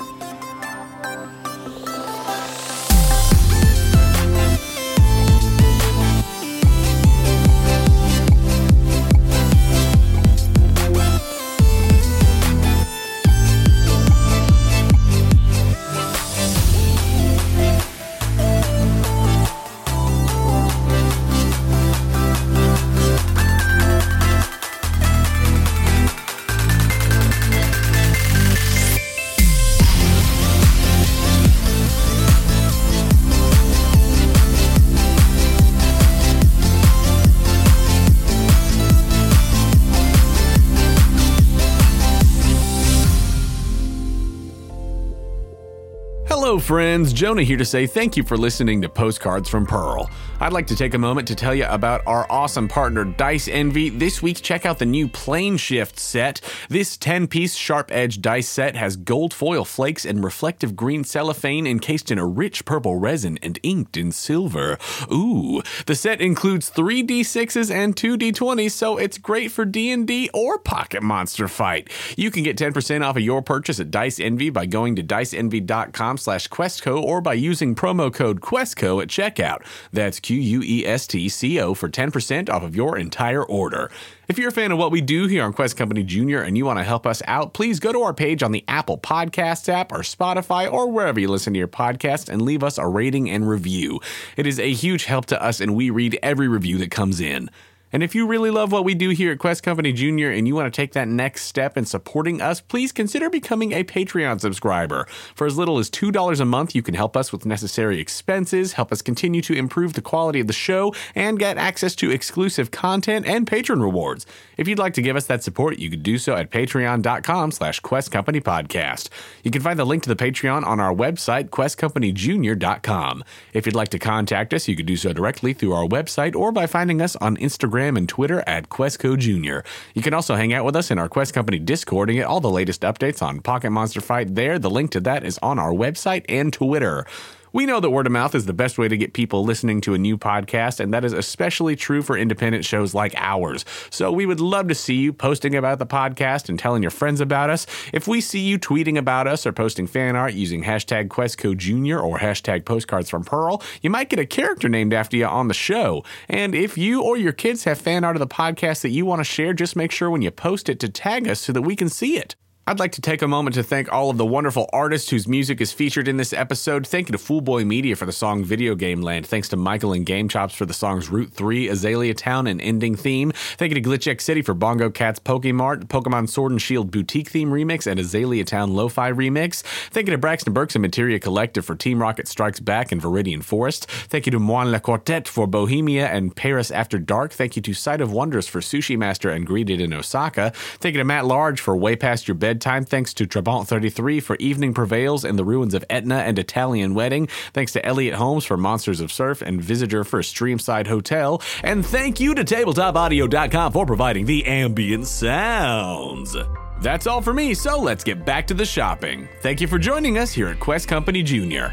[46.53, 47.15] Hello, friends.
[47.15, 50.11] Jonah here to say thank you for listening to Postcards from Pearl.
[50.39, 53.89] I'd like to take a moment to tell you about our awesome partner, Dice Envy.
[53.89, 56.43] This week, check out the new Plane Shift set.
[56.69, 61.67] This 10 piece sharp edge dice set has gold foil flakes and reflective green cellophane
[61.67, 64.77] encased in a rich purple resin and inked in silver.
[65.11, 70.59] Ooh, the set includes 3 d6s and 2 d20s, so it's great for D&D or
[70.59, 71.89] Pocket Monster Fight.
[72.15, 76.19] You can get 10% off of your purchase at Dice Envy by going to diceenvy.com
[76.19, 79.65] slash Questco or by using promo code QuestCo at checkout.
[79.93, 83.91] That's Q U E S T C O for 10% off of your entire order.
[84.29, 86.65] If you're a fan of what we do here on Quest Company Junior and you
[86.65, 89.93] want to help us out, please go to our page on the Apple Podcasts app
[89.93, 93.49] or Spotify or wherever you listen to your podcast and leave us a rating and
[93.49, 94.01] review.
[94.37, 97.51] It is a huge help to us, and we read every review that comes in.
[97.93, 100.55] And if you really love what we do here at Quest Company Junior and you
[100.55, 105.07] want to take that next step in supporting us, please consider becoming a Patreon subscriber.
[105.35, 108.93] For as little as $2 a month, you can help us with necessary expenses, help
[108.93, 113.27] us continue to improve the quality of the show, and get access to exclusive content
[113.27, 114.25] and patron rewards.
[114.57, 117.81] If you'd like to give us that support, you could do so at patreon.com slash
[117.81, 119.11] Quest Company Podcast.
[119.43, 123.25] You can find the link to the Patreon on our website, questcompanyjunior.com.
[123.53, 126.53] If you'd like to contact us, you could do so directly through our website or
[126.53, 129.65] by finding us on Instagram and Twitter at Questco Junior.
[129.95, 132.41] You can also hang out with us in our Quest Company Discord and get all
[132.41, 134.59] the latest updates on Pocket Monster Fight there.
[134.59, 137.07] The link to that is on our website and Twitter.
[137.55, 139.93] We know that word of mouth is the best way to get people listening to
[139.93, 143.67] a new podcast, and that is especially true for independent shows like ours.
[143.91, 147.21] So we would love to see you posting about the podcast and telling your friends
[147.21, 147.67] about us.
[147.93, 152.19] If we see you tweeting about us or posting fan art using hashtag QuestCoJunior or
[152.19, 156.05] hashtag postcards from Pearl, you might get a character named after you on the show.
[156.31, 159.21] And if you or your kids have fan art of the podcast that you want
[159.21, 161.77] to share, just make sure when you post it to tag us so that we
[161.77, 162.35] can see it.
[162.65, 165.61] I'd like to take a moment to thank all of the wonderful artists whose music
[165.61, 166.87] is featured in this episode.
[166.87, 169.27] Thank you to Foolboy Media for the song Video Game Land.
[169.27, 172.95] Thanks to Michael and Game Chops for the songs Route 3, Azalea Town, and Ending
[172.95, 173.33] Theme.
[173.57, 177.31] Thank you to Glitch X City for Bongo Cats Pokemart, Pokemon Sword and Shield Boutique
[177.31, 179.63] Theme Remix, and Azalea Town Lo-Fi Remix.
[179.91, 183.43] Thank you to Braxton Burks and Materia Collective for Team Rocket Strikes Back and Viridian
[183.43, 183.91] Forest.
[183.91, 187.33] Thank you to Moine Le Quartet for Bohemia and Paris After Dark.
[187.33, 190.53] Thank you to Sight of Wonders for Sushi Master and Greeted in Osaka.
[190.55, 192.85] Thank you to Matt Large for Way Past Your Bedtime.
[192.85, 197.29] Thanks to Trabant 33 for Evening Prevails and the Ruins of Etna and Italian Wedding.
[197.55, 201.41] Thanks to Elliot Holmes for Monsters of Surf and Visitor for Streamside Hotel.
[201.65, 206.37] And thank you to TabletopAudio.com for providing the ambient sounds.
[206.83, 209.31] That's all for me, so let's get back to the shopping.
[209.41, 211.73] Thank you for joining us here at Quest Company Junior.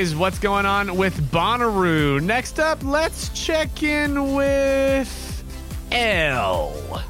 [0.00, 2.22] Is what's going on with Bonnaroo.
[2.22, 5.44] Next up, let's check in with
[5.92, 7.04] Elle.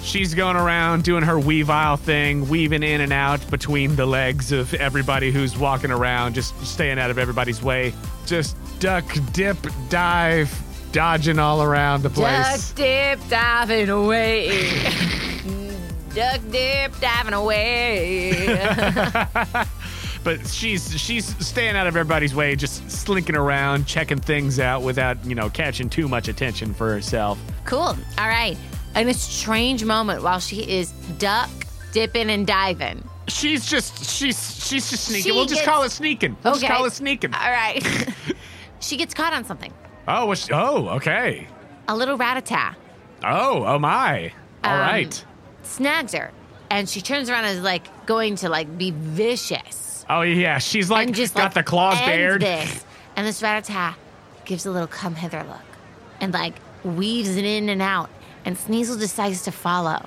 [0.00, 4.72] She's going around doing her Weavile thing, weaving in and out between the legs of
[4.72, 7.92] everybody who's walking around, just staying out of everybody's way.
[8.24, 9.58] Just duck, dip,
[9.90, 10.50] dive,
[10.92, 12.70] dodging all around the place.
[12.72, 14.48] Duck dip diving away.
[16.14, 18.46] Duck dip diving away.
[20.24, 25.24] But she's she's staying out of everybody's way, just slinking around, checking things out without
[25.24, 27.38] you know catching too much attention for herself.
[27.64, 27.80] cool.
[28.18, 28.56] All right.
[28.96, 31.48] In a strange moment while she is duck
[31.92, 33.02] dipping and diving.
[33.28, 35.22] She's just she's she's just sneaking.
[35.24, 36.36] She we'll just gets- call it sneaking.
[36.42, 37.32] We'll just call it sneaking.
[37.34, 37.80] All right.
[38.80, 39.72] she gets caught on something.
[40.08, 41.46] Oh, well, she- oh, okay.
[41.88, 42.76] A little rat-a-tat
[43.22, 44.32] Oh, oh my.
[44.64, 45.24] All Um, right.
[45.62, 46.32] snags her,
[46.70, 49.89] and she turns around and is like going to like be vicious.
[50.10, 52.42] Oh yeah, she's like and just got like, the claws bared.
[52.42, 52.84] This.
[53.16, 53.96] And this rat-a-tat
[54.44, 55.60] gives a little come hither look,
[56.20, 56.54] and like
[56.84, 58.10] weaves it in and out.
[58.44, 60.06] And Sneasel decides to follow,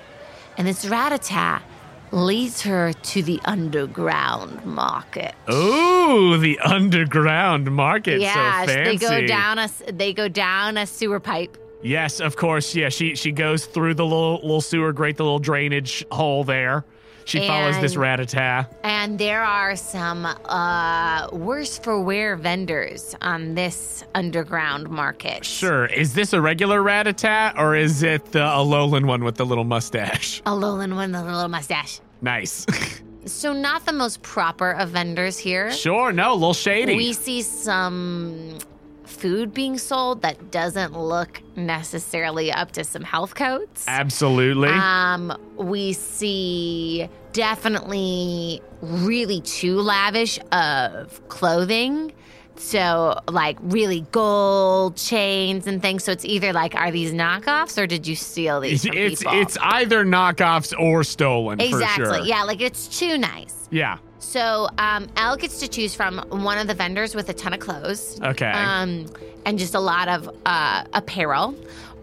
[0.58, 1.62] and this rat-a-tat
[2.10, 5.34] leads her to the underground market.
[5.50, 8.20] Ooh, the underground market.
[8.20, 11.56] yeah, so they go down a they go down a sewer pipe.
[11.82, 12.74] Yes, of course.
[12.74, 16.84] Yeah, she she goes through the little little sewer grate, the little drainage hole there.
[17.24, 18.74] She follows this And- rat-a-tat.
[18.84, 25.44] And there are some uh, worse for wear vendors on this underground market.
[25.44, 25.86] Sure.
[25.86, 30.40] Is this a regular rat-a-tat or is it the Alolan one with the little mustache?
[30.40, 32.00] A Alolan one with a little mustache.
[32.20, 32.66] Nice.
[33.26, 35.72] So, not the most proper of vendors here.
[35.72, 36.12] sure.
[36.12, 36.94] No, a little shady.
[36.94, 38.58] We see some
[39.04, 43.84] food being sold that doesn't look necessarily up to some health codes.
[43.86, 44.68] Absolutely.
[44.68, 52.12] Um, we see definitely really too lavish of clothing.
[52.56, 56.04] So, like really gold chains and things.
[56.04, 58.84] So it's either like, are these knockoffs or did you steal these?
[58.84, 59.40] it's From it's, people?
[59.40, 62.04] it's either knockoffs or stolen exactly.
[62.04, 62.24] for sure.
[62.24, 63.68] Yeah, like it's too nice.
[63.70, 63.98] Yeah.
[64.24, 67.60] So um, Elle gets to choose from one of the vendors with a ton of
[67.60, 68.18] clothes.
[68.20, 68.50] Okay.
[68.50, 69.06] Um,
[69.44, 71.54] and just a lot of uh, apparel.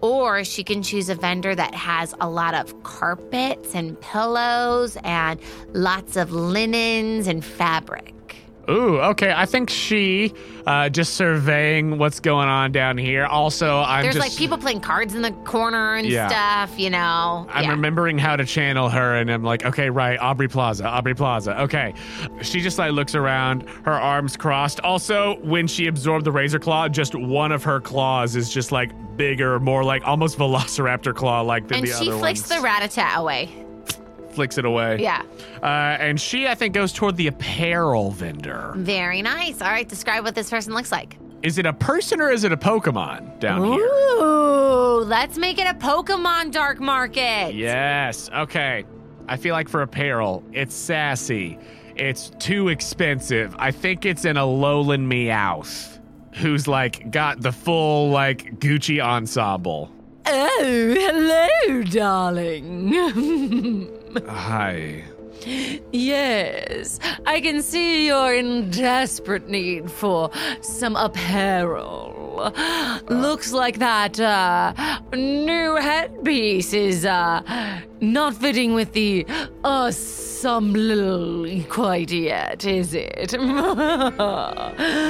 [0.01, 5.39] Or she can choose a vendor that has a lot of carpets and pillows and
[5.73, 8.13] lots of linens and fabric.
[8.69, 9.33] Ooh, okay.
[9.35, 10.33] I think she
[10.67, 13.25] uh, just surveying what's going on down here.
[13.25, 16.27] Also, I'm There's just like people playing cards in the corner and Yeah.
[16.27, 17.47] stuff, you know.
[17.51, 17.71] I'm Yeah.
[17.71, 21.59] remembering how to channel her, and I'm like, okay, right, Aubrey Plaza, Aubrey Plaza.
[21.61, 21.93] Okay.
[22.41, 24.79] She just like looks around, her arms crossed.
[24.81, 28.91] Also, when she absorbed the razor claw, just one of her claws is just like
[29.17, 32.49] bigger, more like almost velociraptor claw like than and the she other flicks ones.
[32.49, 33.49] the rat-a-tat away.
[34.33, 34.97] Flicks it away.
[34.99, 35.23] Yeah.
[35.61, 35.65] Uh,
[35.99, 38.73] and she, I think, goes toward the apparel vendor.
[38.77, 39.61] Very nice.
[39.61, 41.17] All right, describe what this person looks like.
[41.43, 43.85] Is it a person or is it a Pokemon down here?
[43.85, 47.55] Ooh, let's make it a Pokemon Dark Market.
[47.55, 48.29] Yes.
[48.29, 48.85] Okay.
[49.27, 51.57] I feel like for apparel, it's sassy.
[51.95, 53.55] It's too expensive.
[53.57, 55.99] I think it's an Alolan Meowth
[56.35, 59.91] who's like got the full like Gucci ensemble.
[60.25, 62.91] Oh, hello, darling.
[64.27, 65.03] Hi.
[65.91, 70.29] yes, I can see you're in desperate need for
[70.61, 72.20] some apparel.
[73.09, 74.73] Looks like that uh,
[75.13, 77.41] new headpiece is uh,
[77.99, 79.25] not fitting with the
[79.65, 83.33] ensemble quite yet, is it?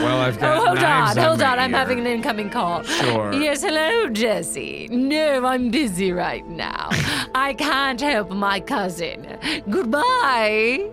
[0.01, 1.59] Well, I've got Oh, hold on, hold on.
[1.59, 2.83] I'm having an incoming call.
[2.83, 3.31] Sure.
[3.33, 4.87] Yes, hello, Jesse.
[4.91, 6.89] No, I'm busy right now.
[7.35, 9.37] I can't help my cousin.
[9.69, 10.89] Goodbye.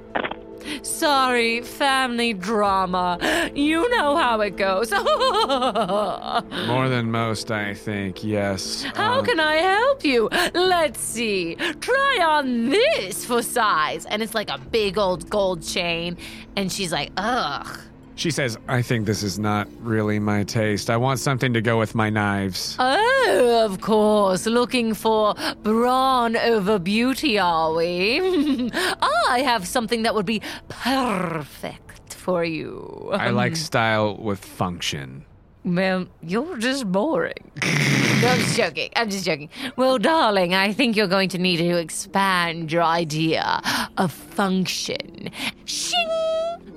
[0.83, 3.19] Sorry, family drama.
[3.55, 4.91] You know how it goes.
[6.67, 8.25] More than most, I think.
[8.25, 8.85] Yes.
[8.97, 10.29] Um, can I help you?
[10.55, 11.57] Let's see.
[11.81, 14.07] Try on this for size.
[14.07, 16.17] And it's like a big old gold chain.
[16.57, 17.81] And she's like, ugh.
[18.19, 20.91] She says, "I think this is not really my taste.
[20.91, 24.45] I want something to go with my knives." Oh, of course.
[24.45, 28.71] Looking for brawn over beauty, are we?
[29.31, 33.11] I have something that would be perfect for you.
[33.13, 35.25] I like um, style with function.
[35.65, 37.51] Well, you're just boring.
[37.63, 38.91] no, I'm just joking.
[38.97, 39.49] I'm just joking.
[39.77, 43.61] Well, darling, I think you're going to need to expand your idea
[43.99, 45.31] of function.
[45.65, 46.09] Shing!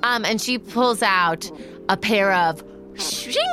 [0.04, 1.50] Um, and she pulls out
[1.90, 2.64] a pair of
[2.98, 3.44] shing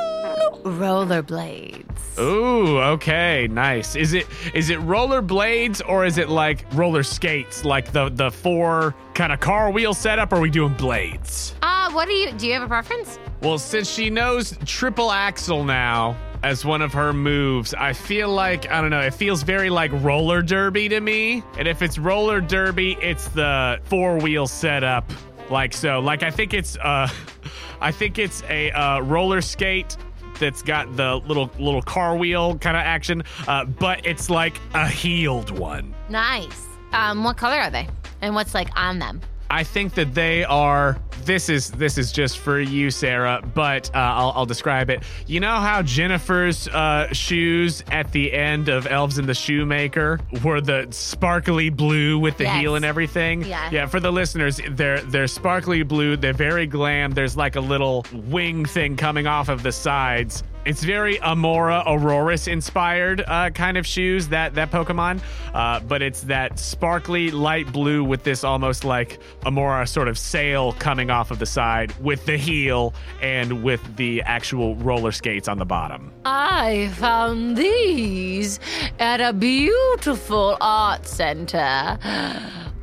[0.63, 1.85] rollerblades.
[2.19, 3.95] Ooh, okay, nice.
[3.95, 8.29] Is it is it roller blades or is it like roller skates, like the the
[8.29, 10.33] four kind of car wheel setup?
[10.33, 11.55] Or are we doing blades?
[11.61, 13.19] Uh, what do you do you have a preference?
[13.41, 18.69] Well, since she knows triple axel now as one of her moves, I feel like
[18.69, 18.99] I don't know.
[18.99, 21.41] It feels very like roller derby to me.
[21.57, 25.09] And if it's roller derby, it's the four wheel setup,
[25.49, 25.99] like so.
[25.99, 27.07] Like I think it's uh,
[27.81, 29.95] I think it's a uh, roller skate
[30.37, 34.87] that's got the little little car wheel kind of action, uh, but it's like a
[34.87, 35.93] healed one.
[36.09, 36.65] Nice.
[36.91, 37.87] Um, what color are they?
[38.21, 39.21] And what's like on them?
[39.51, 40.97] I think that they are.
[41.23, 43.41] This is this is just for you, Sarah.
[43.53, 45.03] But uh, I'll, I'll describe it.
[45.27, 50.61] You know how Jennifer's uh, shoes at the end of Elves and the Shoemaker were
[50.61, 52.59] the sparkly blue with the Yes.
[52.59, 53.43] heel and everything.
[53.43, 53.69] Yeah.
[53.71, 53.85] Yeah.
[53.87, 56.15] For the listeners, they're they're sparkly blue.
[56.15, 57.11] They're very glam.
[57.11, 60.43] There's like a little wing thing coming off of the sides.
[60.65, 65.21] It's very Amaura Aurorus inspired uh, kind of shoes that that Pokemon,
[65.53, 70.73] uh, but it's that sparkly light blue with this almost like Amaura sort of sail
[70.73, 75.57] coming off of the side with the heel and with the actual roller skates on
[75.57, 76.11] the bottom.
[76.25, 78.59] I found these
[78.99, 81.97] at a beautiful art center.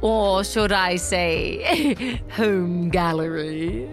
[0.03, 3.89] Or should I say, home gallery.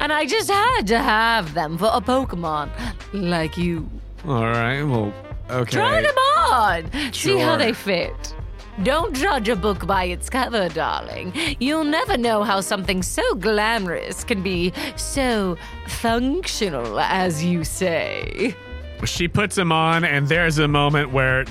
[0.00, 2.70] And I just had to have them for a Pokemon
[3.12, 3.88] like you.
[4.26, 5.12] All right, well,
[5.50, 5.72] Okay.
[5.76, 6.90] Try them on.
[7.12, 7.56] See how Sure.
[7.58, 8.34] they fit.
[8.82, 11.32] Don't judge a book by its cover, darling.
[11.60, 15.56] You'll never know how something so glamorous can be so
[15.86, 18.56] functional, as you say.
[19.04, 21.44] She puts them on, and there's a moment where,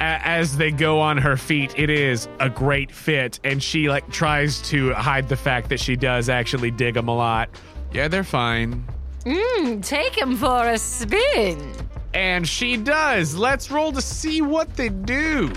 [0.00, 4.60] as they go on her feet, it is a great fit, and she like tries
[4.68, 7.48] to hide the fact that she does actually dig them a lot.
[7.92, 8.84] Yeah, they're fine,
[9.24, 11.72] Mm, take him for a spin.
[12.14, 13.34] and she does.
[13.34, 15.50] Let's roll to see what they do.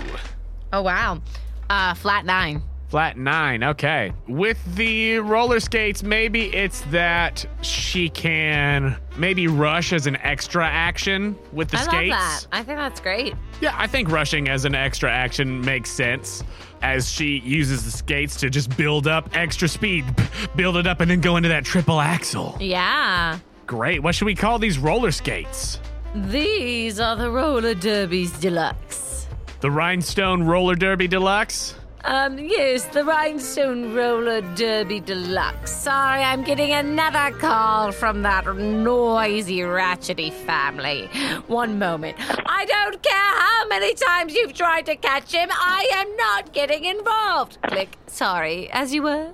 [0.72, 1.22] Oh wow.
[1.68, 2.62] Uh, flat nine.
[2.90, 4.12] Flat nine, okay.
[4.26, 11.36] With the roller skates, maybe it's that she can maybe rush as an extra action
[11.52, 12.10] with the I skates.
[12.10, 12.46] love that.
[12.50, 13.34] I think that's great.
[13.60, 16.42] Yeah, I think rushing as an extra action makes sense
[16.82, 20.04] as she uses the skates to just build up extra speed,
[20.56, 22.56] build it up, and then go into that triple axel.
[22.58, 23.38] Yeah.
[23.68, 24.02] Great.
[24.02, 25.78] What should we call these roller skates?
[26.12, 29.28] These are the roller derbies deluxe.
[29.60, 31.76] The Rhinestone Roller Derby Deluxe?
[32.04, 35.70] Um, yes, the Rhinestone Roller Derby Deluxe.
[35.70, 41.08] Sorry, I'm getting another call from that noisy, ratchety family.
[41.46, 42.16] One moment.
[42.18, 46.84] I don't care how many times you've tried to catch him, I am not getting
[46.86, 47.58] involved.
[47.62, 47.96] Click.
[48.06, 49.32] Sorry, as you were.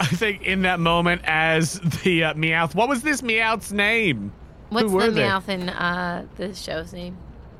[0.00, 4.32] I think in that moment, as the uh, Meowth, what was this Meowth's name?
[4.70, 5.22] What's were the they?
[5.22, 7.16] Meowth in uh, the show's name?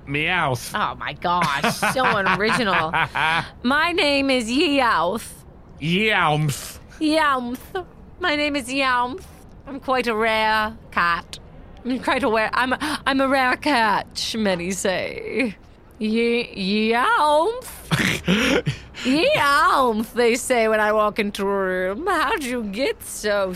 [0.07, 0.73] Meowth.
[0.75, 2.91] Oh my gosh, so unoriginal.
[3.63, 5.27] My name is Yeouth.
[5.81, 6.79] Yowmth.
[7.01, 7.77] Yowmth.
[8.21, 9.27] My name is Yowmth.
[9.67, 11.39] I'm quite a rare cat.
[11.85, 12.51] I'm quite a rare.
[12.53, 14.37] I'm a, I'm a rare catch.
[14.37, 15.57] Many say.
[15.99, 17.71] Ye- Yowmth.
[19.05, 20.15] Yowmth.
[20.15, 22.07] They say when I walk into a room.
[22.07, 23.53] How'd you get so?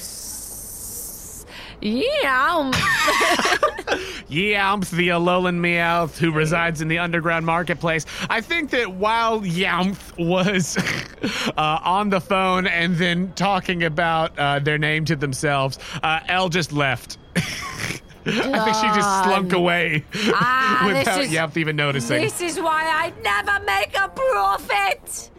[1.80, 2.76] Yowmth.
[4.28, 8.04] Yowmth, the Alolan Meowth who resides in the underground marketplace.
[8.28, 10.76] I think that while Yowmth was
[11.56, 16.48] uh, on the phone and then talking about uh, their name to themselves, uh, Elle
[16.48, 17.16] just left.
[17.36, 18.30] I
[18.64, 20.04] think she just slunk away
[20.34, 22.20] Ah, without is- even noticing.
[22.20, 25.30] This is why I never make a profit.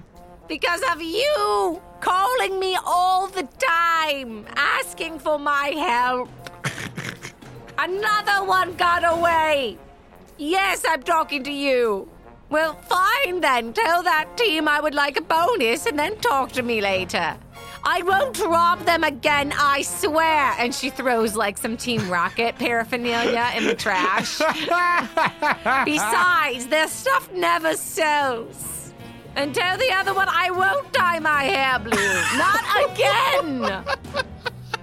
[0.50, 6.28] Because of you calling me all the time, asking for my help.
[7.78, 9.78] Another one got away.
[10.40, 12.10] Yes, I'm talking to you.
[12.50, 13.74] Well, fine then.
[13.74, 17.38] Tell that team I would like a bonus and then talk to me later.
[17.84, 20.56] I won't rob them again, I swear.
[20.58, 24.40] And she throws like some Team Rocket paraphernalia in the trash.
[25.86, 28.79] Besides, their stuff never sells.
[29.36, 32.22] And tell the other one I won't dye my hair blue.
[32.38, 33.86] Not again.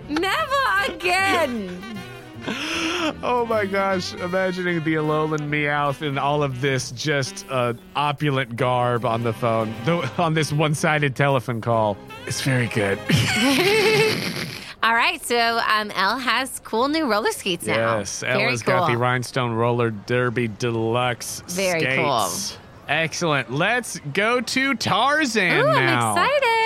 [0.08, 1.82] Never again.
[3.22, 9.04] Oh my gosh, imagining the Alolan Meowth in all of this just uh, opulent garb
[9.04, 9.74] on the phone,
[10.16, 11.96] on this one sided telephone call.
[12.26, 12.98] It's very good.
[14.82, 17.98] All right, so um, Elle has cool new roller skates now.
[17.98, 18.74] Yes, Very Ella's cool.
[18.74, 22.28] got the Rhinestone Roller Derby Deluxe Very cool.
[22.88, 23.52] Excellent.
[23.52, 26.14] Let's go to Tarzan Ooh, now.
[26.14, 26.56] I'm excited.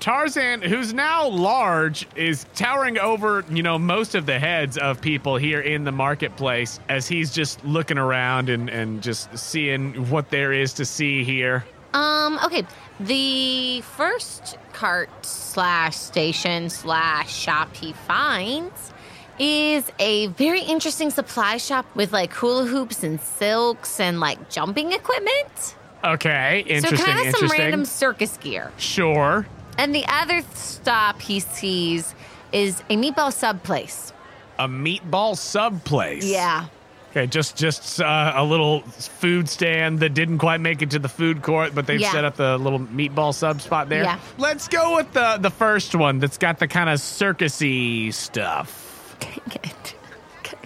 [0.00, 5.36] Tarzan, who's now large, is towering over, you know, most of the heads of people
[5.36, 10.52] here in the marketplace as he's just looking around and, and just seeing what there
[10.52, 11.64] is to see here.
[11.94, 12.64] Um, okay.
[12.98, 18.92] The first cart slash station slash shop he finds
[19.38, 24.92] is a very interesting supply shop with like hula hoops and silks and like jumping
[24.92, 25.76] equipment.
[26.04, 28.72] Okay, interesting, so kind of some random circus gear.
[28.76, 29.46] Sure.
[29.78, 32.14] And the other stop he sees
[32.52, 34.12] is a meatball sub place.
[34.58, 36.24] A meatball sub place.
[36.24, 36.66] Yeah.
[37.10, 41.08] Okay, just just uh, a little food stand that didn't quite make it to the
[41.08, 42.10] food court, but they've Yeah.
[42.10, 44.02] set up the little meatball sub spot there.
[44.02, 44.18] Yeah.
[44.38, 48.91] Let's go with the the first one that's got the kind of circusy stuff.
[49.22, 49.94] Dang it.
[50.40, 50.58] Okay.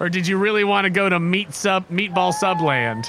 [0.00, 3.06] Or did you really want to go to meat sub meatball subland?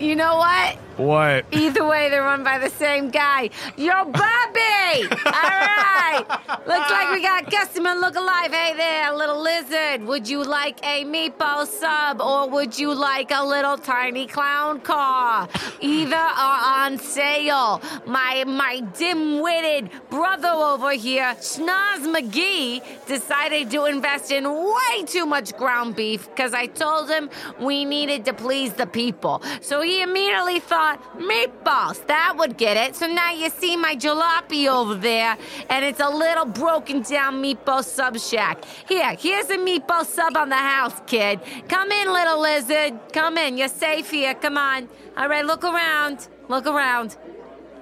[0.00, 0.78] You know what?
[0.96, 1.44] What?
[1.52, 3.50] Either way, they're run by the same guy.
[3.76, 5.08] Yo, Bobby!
[5.26, 6.24] All right.
[6.66, 8.50] Looks like we got customer look alive.
[8.50, 10.02] Hey there, little lizard.
[10.06, 15.48] Would you like a meatball sub or would you like a little tiny clown car?
[15.80, 17.82] Either are on sale.
[18.06, 25.56] My my dim-witted brother over here, Schnoz McGee, decided to invest in way too much
[25.56, 27.28] ground beef because I told him
[27.60, 29.42] we needed to please the people.
[29.60, 30.85] So he immediately thought
[31.16, 32.06] meatballs.
[32.06, 32.96] That would get it.
[32.96, 35.36] So now you see my jalopy over there,
[35.70, 38.64] and it's a little broken down meatball sub shack.
[38.88, 41.40] Here, here's a meatball sub on the house, kid.
[41.68, 43.00] Come in, little lizard.
[43.12, 43.58] Come in.
[43.58, 44.34] You're safe here.
[44.34, 44.88] Come on.
[45.16, 46.28] All right, look around.
[46.48, 47.16] Look around.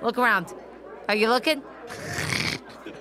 [0.02, 0.54] Look around.
[1.08, 1.62] Are you looking?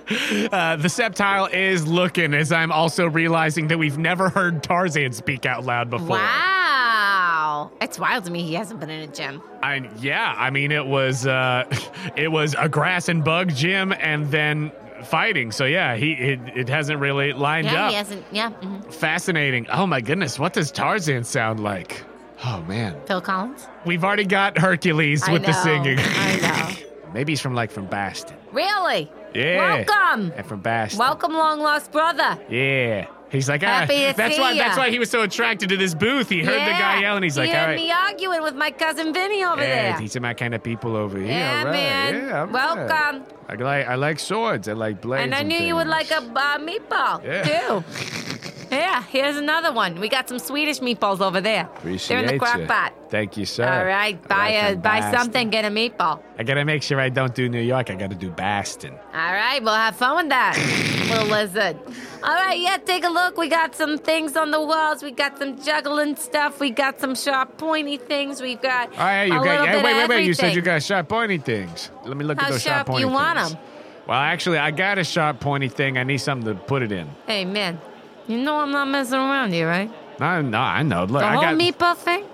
[0.08, 5.46] Uh, the Sceptile is looking as I'm also realizing that we've never heard Tarzan speak
[5.46, 6.08] out loud before.
[6.18, 7.70] Wow.
[7.80, 9.40] It's wild to me he hasn't been in a gym.
[9.62, 11.64] I, yeah, I mean it was uh,
[12.16, 14.72] it was a grass and bug gym and then
[15.04, 15.52] fighting.
[15.52, 17.90] So yeah, he it, it hasn't really lined Yeah, up.
[17.90, 18.24] he hasn't.
[18.32, 18.50] Yeah.
[18.50, 18.92] mhm.
[18.92, 19.66] Fascinating.
[19.70, 22.02] Oh my goodness, what does Tarzan sound like?
[22.44, 23.66] Oh man, Phil Collins?
[23.86, 25.98] we've already got Hercules I with the singing.
[26.00, 26.86] I know.
[27.14, 28.36] Maybe he's from like from Baston.
[28.52, 29.10] Really?
[29.34, 29.84] Yeah.
[29.84, 30.32] Welcome.
[30.36, 30.98] And from Baston.
[30.98, 32.38] Welcome, long lost brother.
[32.48, 33.06] Yeah.
[33.30, 34.52] He's like, ah, Happy to that's see why.
[34.52, 34.62] ya.
[34.64, 36.28] That's why he was so attracted to this booth.
[36.28, 37.00] He heard the guy Yeah.
[37.00, 37.24] yelling.
[37.24, 39.98] He's like, all right, me arguing with my cousin Vinny over yeah, there.
[39.98, 41.28] these are my kind of people over here.
[41.28, 41.72] Yeah, all right.
[41.72, 42.14] man.
[42.14, 43.24] Yeah, I'm Welcome.
[43.48, 44.68] I like I like swords.
[44.68, 45.24] I like blades.
[45.24, 46.10] And I knew you would things.
[46.10, 47.42] like a uh, meatball Yeah.
[47.42, 47.84] too.
[48.74, 50.00] yeah, here's another one.
[50.00, 51.62] We got some Swedish meatballs over there.
[51.76, 52.92] Appreciate They're in the crock pot.
[53.10, 53.64] Thank you, sir.
[53.66, 55.18] All right, buy a them buy Baston.
[55.20, 56.20] something, get a meatball.
[56.38, 57.90] I gotta make sure I don't do New York.
[57.90, 58.92] I gotta do Baston.
[59.12, 60.56] All right, we'll have fun with that,
[61.10, 61.76] little lizard.
[62.22, 63.36] All right, yeah, take a look.
[63.36, 65.02] We got some things on the walls.
[65.02, 66.58] We got some juggling stuff.
[66.60, 68.40] We got some sharp, pointy things.
[68.40, 69.44] We've got Oh yeah, you a got.
[69.44, 70.26] little Yeah, bit wait, of wait, wait.
[70.26, 70.56] You said everything.
[70.56, 71.90] you got sharp pointy things.
[72.04, 73.52] Let me look How at those sharp sharp pointy you want things.
[73.52, 73.58] 'em?
[74.06, 75.96] Well, actually, I got a sharp pointy thing.
[75.96, 77.08] I need something to put it in.
[77.26, 77.78] Hey, man,
[78.26, 79.90] you know I'm not messing around here, right?
[80.20, 81.04] No, no, I know.
[81.04, 81.54] Look, The I whole got.
[81.56, 82.24] meatball thing,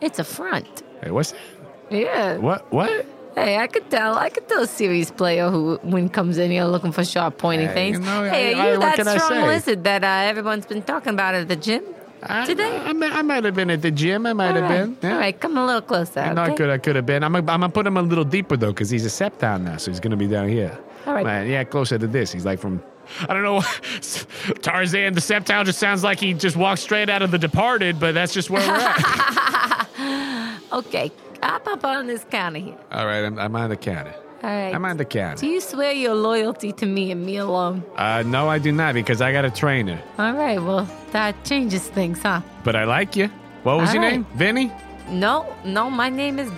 [0.00, 0.82] it's a front.
[1.02, 1.40] Hey, what's that?
[1.90, 2.36] Yeah.
[2.36, 2.70] What?
[2.72, 3.06] What?
[3.34, 4.16] Hey, I could tell.
[4.18, 7.66] I could tell a serious player who, when comes in here looking for sharp, pointy
[7.66, 7.98] Hey, things.
[8.00, 11.14] you know, hey, I- are you I- that strong lizard that uh, everyone's been talking
[11.14, 11.84] about at the gym
[12.22, 12.76] I, today?
[12.76, 14.26] I, I, I might have been at the gym.
[14.26, 14.84] I might All have right.
[14.86, 14.96] been.
[15.02, 15.12] Yeah.
[15.14, 16.18] All right, come a little closer.
[16.20, 16.48] I'm okay?
[16.48, 16.68] Not good.
[16.70, 17.22] I could have been.
[17.22, 17.34] I'm.
[17.36, 20.00] I'm gonna put him a little deeper though, because he's a Sceptile now, so he's
[20.00, 20.76] gonna be down here.
[21.06, 21.24] All right.
[21.24, 22.32] Man, yeah, closer to this.
[22.32, 22.82] He's like from.
[23.22, 23.60] I don't know.
[24.62, 28.12] Tarzan, the Sceptile, just sounds like he just walked straight out of The Departed, but
[28.14, 29.84] that's just where we're at.
[30.70, 31.10] Okay,
[31.42, 32.76] hop up on this counter here.
[32.92, 34.14] All right, I'm, I'm on the counter.
[34.42, 34.74] All right.
[34.74, 35.40] I'm on the counter.
[35.40, 37.82] Do you swear your loyalty to me and me alone?
[37.96, 39.98] Uh, no, I do not, because I got a trainer.
[40.18, 42.42] All right, well, that changes things, huh?
[42.64, 43.28] But I like you.
[43.62, 44.12] What was All your right.
[44.12, 44.26] name?
[44.34, 44.70] Vinny.
[45.08, 46.50] No, no, my name is.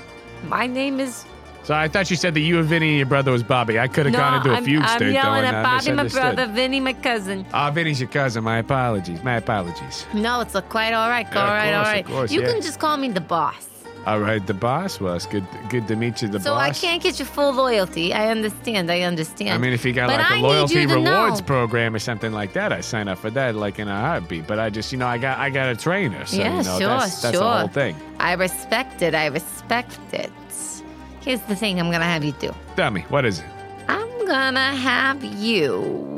[0.45, 1.25] My name is.
[1.63, 3.79] So I thought you said that you and Vinny and your brother was Bobby.
[3.79, 5.93] I could have no, gone into a I'm, fugue I'm state yelling though, at Bobby,
[5.93, 7.47] my brother, Vinny, my cousin.
[7.53, 8.43] Ah, Vinny's your cousin.
[8.45, 9.23] My apologies.
[9.23, 10.07] My apologies.
[10.15, 11.27] No, it's quite all right.
[11.31, 12.07] Yeah, all of course, of right.
[12.07, 12.53] course, you yeah.
[12.53, 13.69] can just call me the boss.
[14.07, 14.99] All right, the boss.
[14.99, 15.47] Well, it's good.
[15.69, 16.79] Good to meet you, the So boss.
[16.79, 18.15] So I can't get your full loyalty.
[18.15, 18.91] I understand.
[18.91, 19.51] I understand.
[19.51, 21.47] I mean, if you got But like I a loyalty rewards know.
[21.47, 24.47] program or something like that, I sign up for that like in a heartbeat.
[24.47, 26.79] But I just, you know, I got, I got a trainer, so yeah, you know,
[26.79, 27.45] sure, that's, that's sure.
[27.45, 27.95] the whole thing.
[28.19, 29.15] I respect it.
[29.15, 30.33] I respect it.
[31.21, 32.55] Here's the thing I'm gonna have you do.
[32.77, 33.47] Tell me, what is it?
[33.89, 36.17] I'm gonna have you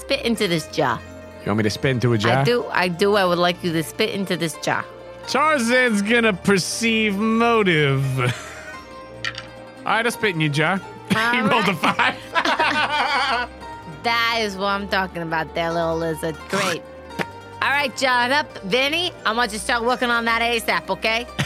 [0.00, 1.00] spit into this jar.
[1.40, 2.38] You want me to spit into a jar?
[2.38, 2.66] I do.
[2.70, 3.16] I do.
[3.16, 4.84] I would like you to spit into this jar.
[5.26, 8.04] Tarzan's gonna perceive motive.
[8.20, 8.26] All
[9.86, 10.78] right, I'll spit in your jar.
[11.08, 12.16] he All rolled a five.
[14.02, 16.34] That is what I'm talking about there, little lizard.
[16.48, 16.82] Great.
[17.60, 18.46] All right, John, up.
[18.62, 21.26] Vinny, I want you to start working on that ASAP, okay?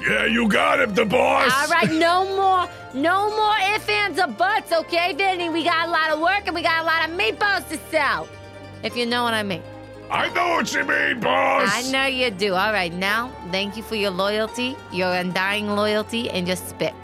[0.00, 1.52] Yeah, you got him, the boss.
[1.52, 5.48] All right, no more, no more ifs, ands, or buts, okay, Vinny?
[5.48, 8.28] We got a lot of work and we got a lot of meatballs to sell.
[8.82, 9.62] If you know what I mean.
[10.10, 11.70] I know what you mean, boss.
[11.72, 12.54] I know you do.
[12.54, 16.94] All right, now, thank you for your loyalty, your undying loyalty, and your spit.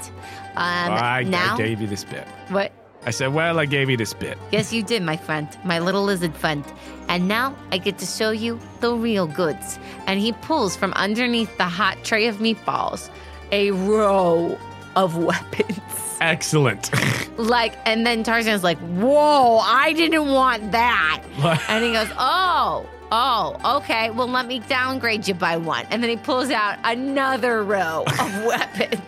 [0.57, 2.26] Um, I, now, I gave you the spit.
[2.49, 2.72] what?
[3.07, 4.37] I said, well, I gave you this bit.
[4.53, 6.65] Yes, you did, my friend, my little lizard friend.
[7.09, 9.79] And now I get to show you the real goods.
[10.07, 13.09] And he pulls from underneath the hot tray of meatballs
[13.53, 14.59] a row
[14.97, 15.79] of weapons.
[16.21, 16.91] Excellent.
[17.37, 21.23] Like, and then Tarzan's like, whoa, I didn't want that.
[21.71, 25.85] and he goes, oh, oh, okay, well, let me downgrade you by one.
[25.91, 29.01] And then he pulls out another row of weapons.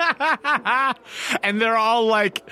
[1.42, 2.48] and they're all like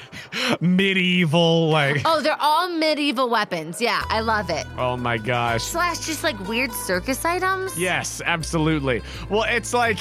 [0.60, 3.80] medieval, like, Oh, they're all medieval weapons.
[3.80, 4.66] Yeah, I love it.
[4.78, 5.62] oh my gosh.
[5.64, 7.78] Slash just like weird circus items.
[7.78, 9.02] Yes, absolutely.
[9.28, 9.98] Well, it's like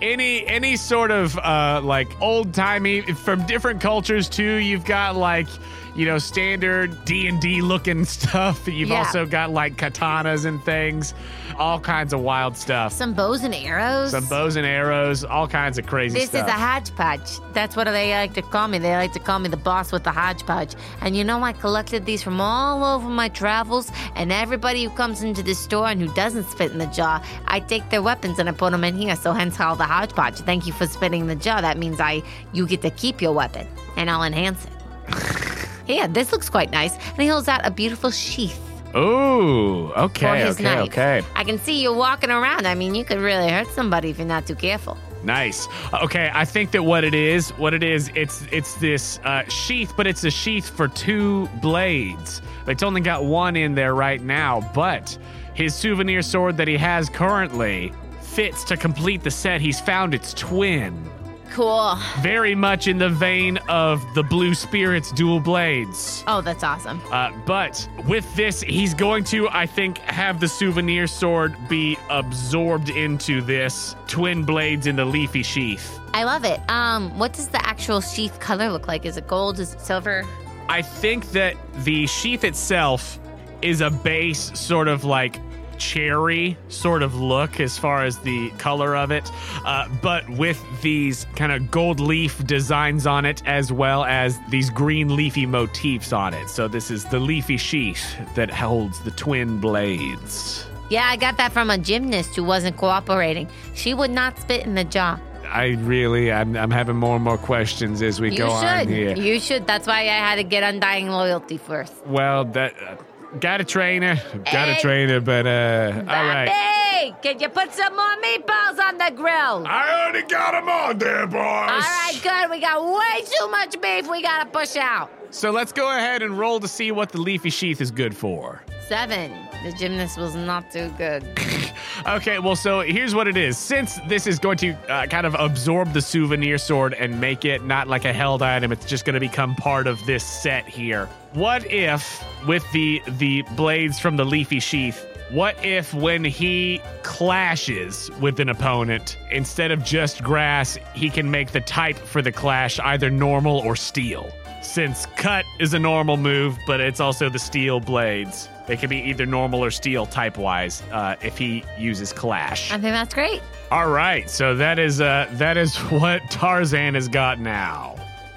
[0.00, 4.56] any any sort of uh like old timey from different cultures too.
[4.56, 5.48] You've got like
[5.94, 8.66] you know standard D and D looking stuff.
[8.68, 8.98] You've Yeah.
[8.98, 11.14] also got like katanas and things,
[11.58, 12.92] all kinds of wild stuff.
[12.92, 14.10] Some bows and arrows.
[14.12, 16.46] Some bows and arrows, all kinds of crazy This stuff.
[16.46, 17.38] is a hodgepodge.
[17.52, 18.78] That's what they like to call me.
[18.78, 20.74] They like to call me the boss with the hodgepodge.
[21.00, 23.90] And you know, I collected these from all over my travels.
[24.14, 27.60] And everybody who comes into the store and who doesn't spit in the jar, I
[27.60, 29.16] take their weapons and I put them in here.
[29.16, 30.36] So hence how the hodgepodge.
[30.40, 31.60] Thank you for spitting in the jar.
[31.60, 32.22] That means I
[32.52, 33.66] you get to keep your weapon,
[33.96, 34.72] and I'll enhance it.
[35.86, 36.96] yeah, this looks quite nice.
[36.96, 38.60] And he holds out a beautiful sheath.
[38.96, 40.88] Ooh, for okay, his okay, knife.
[40.88, 41.22] okay.
[41.36, 42.66] I can see you walking around.
[42.66, 44.98] I mean, you could really hurt somebody if you're not too careful.
[45.22, 45.68] Nice.
[45.92, 49.92] Okay, I think that what it is, what it is, it's it's this uh, sheath,
[49.96, 52.40] but it's a sheath for two blades.
[52.66, 55.16] It's only got one in there right now, but
[55.54, 59.60] his souvenir sword that he has currently fits to complete the set.
[59.60, 61.10] He's found its twin,
[61.50, 61.98] Cool.
[62.20, 66.22] very much in the vein of the Blue Spirits dual blades.
[66.26, 67.00] Oh, that's awesome.
[67.10, 72.90] Uh, but with this, he's going to, I think, have the souvenir sword be absorbed
[72.90, 75.98] into this twin blades in the leafy sheath.
[76.14, 76.60] I love it.
[76.70, 79.04] Um, what does the actual sheath color look like?
[79.04, 79.58] Is it gold?
[79.58, 80.24] Is it silver?
[80.68, 83.18] I think that the sheath itself
[83.60, 85.38] is a base sort of like
[85.80, 89.28] cherry sort of look as far as the color of it,
[89.64, 94.70] uh, but with these kind of gold leaf designs on it as well as these
[94.70, 96.48] green leafy motifs on it.
[96.48, 98.04] So this is the leafy sheath
[98.34, 100.66] that holds the twin blades.
[100.90, 103.48] Yeah, I got that from a gymnast who wasn't cooperating.
[103.74, 105.20] She would not spit in the jar.
[105.44, 109.16] I really, I'm, I'm having more and more questions as we You go on here.
[109.16, 109.66] You should.
[109.66, 111.92] That's why I had to get undying loyalty first.
[112.06, 112.96] well, that uh,
[113.38, 114.20] got a trainer,
[114.50, 116.48] got a trainer, but uh, all right.
[116.48, 119.66] Hey, can you put some more meatballs on the grill?
[119.66, 121.40] I already got them on there, boys.
[121.40, 122.50] All right, good.
[122.50, 124.08] We got way too much beef.
[124.10, 125.10] We gotta push out.
[125.30, 128.62] So let's go ahead and roll to see what the leafy sheath is good for.
[128.88, 129.32] Seven.
[129.62, 131.24] The gymnast was not too good.
[132.06, 133.58] Okay, well, so here's what it is.
[133.58, 137.64] Since this is going to uh, kind of absorb the souvenir sword and make it
[137.64, 141.08] not like a held item, it's just going to become part of this set here.
[141.32, 148.10] What if, with the the blades from the leafy sheath, what if when he clashes
[148.20, 152.80] with an opponent, instead of just grass, he can make the type for the clash
[152.80, 154.32] either normal or steel?
[154.60, 158.48] Since cut is a normal move, but it's also the steel blades.
[158.66, 162.72] They can be either normal or steel type wise uh, if he uses clash.
[162.72, 163.40] I think that's great.
[163.70, 167.94] All right, so that is uh, that is what Tarzan has got now.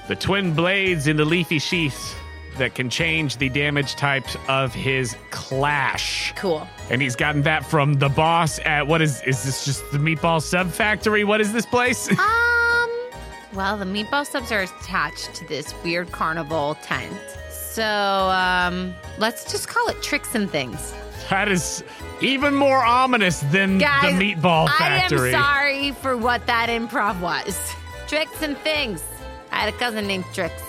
[0.07, 2.19] The twin blades in the leafy sheath
[2.57, 6.33] that can change the damage types of his clash.
[6.35, 6.67] Cool.
[6.89, 10.41] And he's gotten that from the boss at what is is this just the meatball
[10.41, 11.23] sub factory?
[11.23, 12.09] What is this place?
[12.19, 12.89] Um,
[13.53, 17.13] well, the meatball subs are attached to this weird carnival tent.
[17.51, 20.93] So, um, let's just call it tricks and things.
[21.29, 21.83] that is
[22.21, 25.33] even more ominous than Guys, the meatball factory.
[25.33, 27.73] I am sorry for what that improv was.
[28.07, 29.03] Tricks and things.
[29.51, 30.63] I had a cousin named Tricks.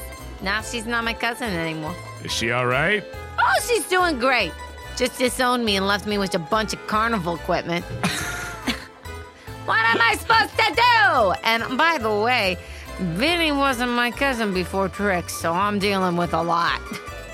[0.45, 1.95] Now she's not my cousin anymore.
[2.23, 3.03] Is she all right?
[3.39, 4.53] Oh, she's doing great.
[4.95, 7.83] Just disowned me and left me with a bunch of carnival equipment.
[9.65, 11.33] what am I supposed to do?
[11.45, 12.59] And by the way,
[12.99, 16.79] Vinny wasn't my cousin before Tricks, so I'm dealing with a lot.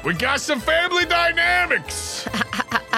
[0.04, 2.28] We got some family dynamics.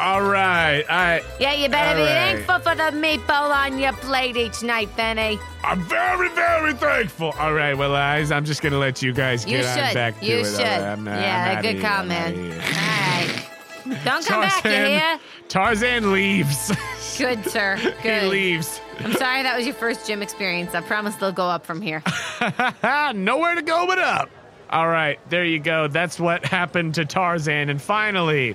[0.00, 0.84] all right.
[0.88, 2.44] I Yeah, you better be right.
[2.44, 5.38] thankful for the meatball on your plate each night, Benny.
[5.62, 7.34] I'm very, very thankful.
[7.38, 7.74] all right.
[7.74, 9.94] Well, guys, I'm just gonna let you guys You get on should.
[9.94, 10.44] back to you it.
[10.46, 10.58] should.
[10.60, 12.34] Right, not- yeah, good here, call, I'm man.
[12.34, 14.04] outta All right.
[14.04, 15.18] Don't come back, you hear?
[15.48, 16.72] Tarzan leaves.
[17.18, 17.76] Good, sir.
[17.76, 18.28] he Good.
[18.30, 18.80] leaves.
[19.00, 20.74] I'm sorry that was your first gym experience.
[20.74, 22.02] I promise they'll go up from here.
[23.14, 24.30] Nowhere to go but up.
[24.70, 25.88] All right, there you go.
[25.88, 27.68] That's what happened to Tarzan.
[27.68, 28.54] And finally,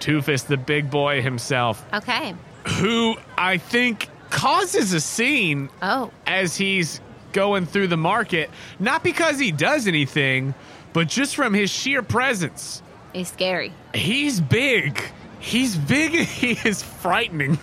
[0.00, 2.34] Toofus, the big boy himself, Okay.
[2.80, 7.00] who I think causes a scene Oh, as he's
[7.32, 10.54] going through the market, not because he does anything,
[10.92, 12.82] but just from his sheer presence.
[13.12, 13.72] he's scary.
[13.94, 15.00] He's big.
[15.38, 16.12] He's big.
[16.26, 17.58] He is frightening.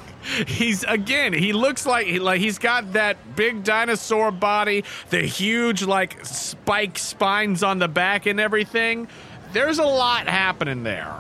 [0.47, 1.33] He's again.
[1.33, 6.97] He looks like he, like he's got that big dinosaur body, the huge like spike
[6.97, 9.09] spines on the back and everything.
[9.51, 11.13] There's a lot happening there.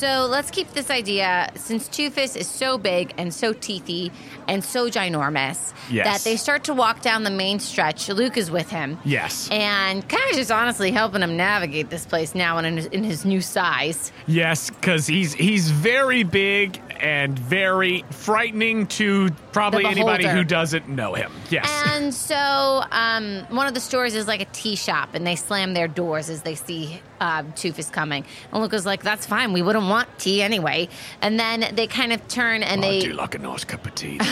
[0.00, 4.10] So let's keep this idea since Toofus is so big and so teethy
[4.48, 6.06] and so ginormous Yes.
[6.06, 8.08] that they start to walk down the main stretch.
[8.08, 8.96] Luke is with him.
[9.04, 9.46] Yes.
[9.52, 13.26] And kind of just honestly helping him navigate this place now in his, in his
[13.26, 14.10] new size.
[14.26, 21.14] Yes, because he's he's very big and very frightening to probably anybody who doesn't know
[21.14, 21.32] him.
[21.50, 21.68] Yes.
[21.88, 25.74] And so, um, one of the stores is like a tea shop, and they slam
[25.74, 28.24] their doors as they see uh, Toofus coming.
[28.52, 29.52] And Luca's like, "That's fine.
[29.52, 30.88] We wouldn't want tea anyway."
[31.20, 33.94] And then they kind of turn and I they, do like a nice cup of
[33.94, 34.18] tea.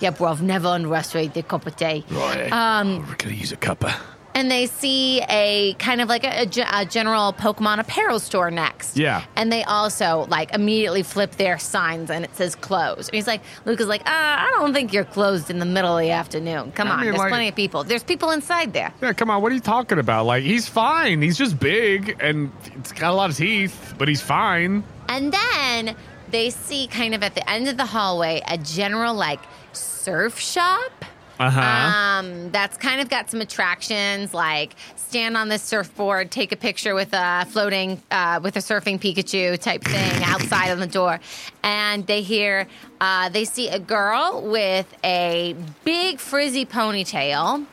[0.00, 2.04] yeah, bro, I've never underestimate the cup of tea.
[2.10, 2.52] right.
[2.52, 3.94] Um, I could use a cuppa.
[4.34, 8.96] And they see a kind of like a, a general Pokemon apparel store next.
[8.96, 9.24] Yeah.
[9.36, 13.08] And they also like immediately flip their signs and it says closed.
[13.10, 16.02] And he's like, Luca's like, uh, I don't think you're closed in the middle of
[16.02, 16.72] the afternoon.
[16.72, 17.84] Come I on, mean, there's like- plenty of people.
[17.84, 18.92] There's people inside there.
[19.02, 19.42] Yeah, come on.
[19.42, 20.26] What are you talking about?
[20.26, 21.20] Like, he's fine.
[21.22, 24.82] He's just big and it's got a lot of teeth, but he's fine.
[25.08, 25.94] And then
[26.30, 29.40] they see kind of at the end of the hallway a general like
[29.72, 30.90] surf shop.
[31.38, 31.60] Uh huh.
[31.60, 36.94] Um, that's kind of got some attractions like stand on this surfboard, take a picture
[36.94, 41.20] with a floating, uh, with a surfing Pikachu type thing outside on the door.
[41.62, 42.66] And they hear,
[43.00, 47.66] uh, they see a girl with a big frizzy ponytail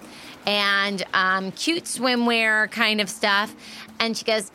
[0.45, 3.55] and um, cute swimwear kind of stuff.
[3.99, 4.51] And she goes,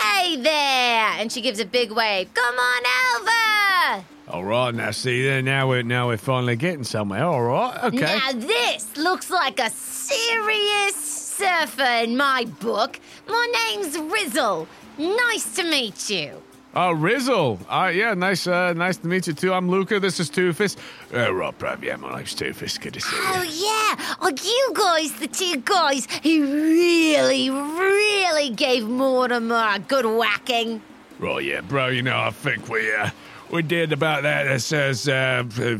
[0.00, 1.06] Hey there!
[1.18, 2.32] And she gives a big wave.
[2.34, 2.82] Come on
[3.20, 4.04] over!
[4.28, 5.40] All right, now see there.
[5.40, 7.24] Now we're now we're finally getting somewhere.
[7.24, 8.18] All right, okay.
[8.18, 12.98] Now this looks like a serious surfer in my book.
[13.28, 14.66] My name's Rizzle.
[14.98, 16.42] Nice to meet you.
[16.78, 17.58] Oh, Rizzle.
[17.70, 19.50] Uh, yeah, nice, uh, nice to meet you too.
[19.54, 19.98] I'm Luca.
[19.98, 20.76] This is Toofus.
[21.10, 21.82] Uh, bruv.
[21.82, 22.78] Yeah, my name's Toofus.
[22.78, 23.22] Good to see you.
[23.24, 30.04] Oh yeah, are you guys the two guys who really, really gave Mortimer a good
[30.04, 30.82] whacking?
[31.18, 31.88] Right, yeah, bro.
[31.88, 33.08] You know, I think we uh,
[33.50, 34.44] we did about that.
[34.44, 35.78] That says, uh, uh,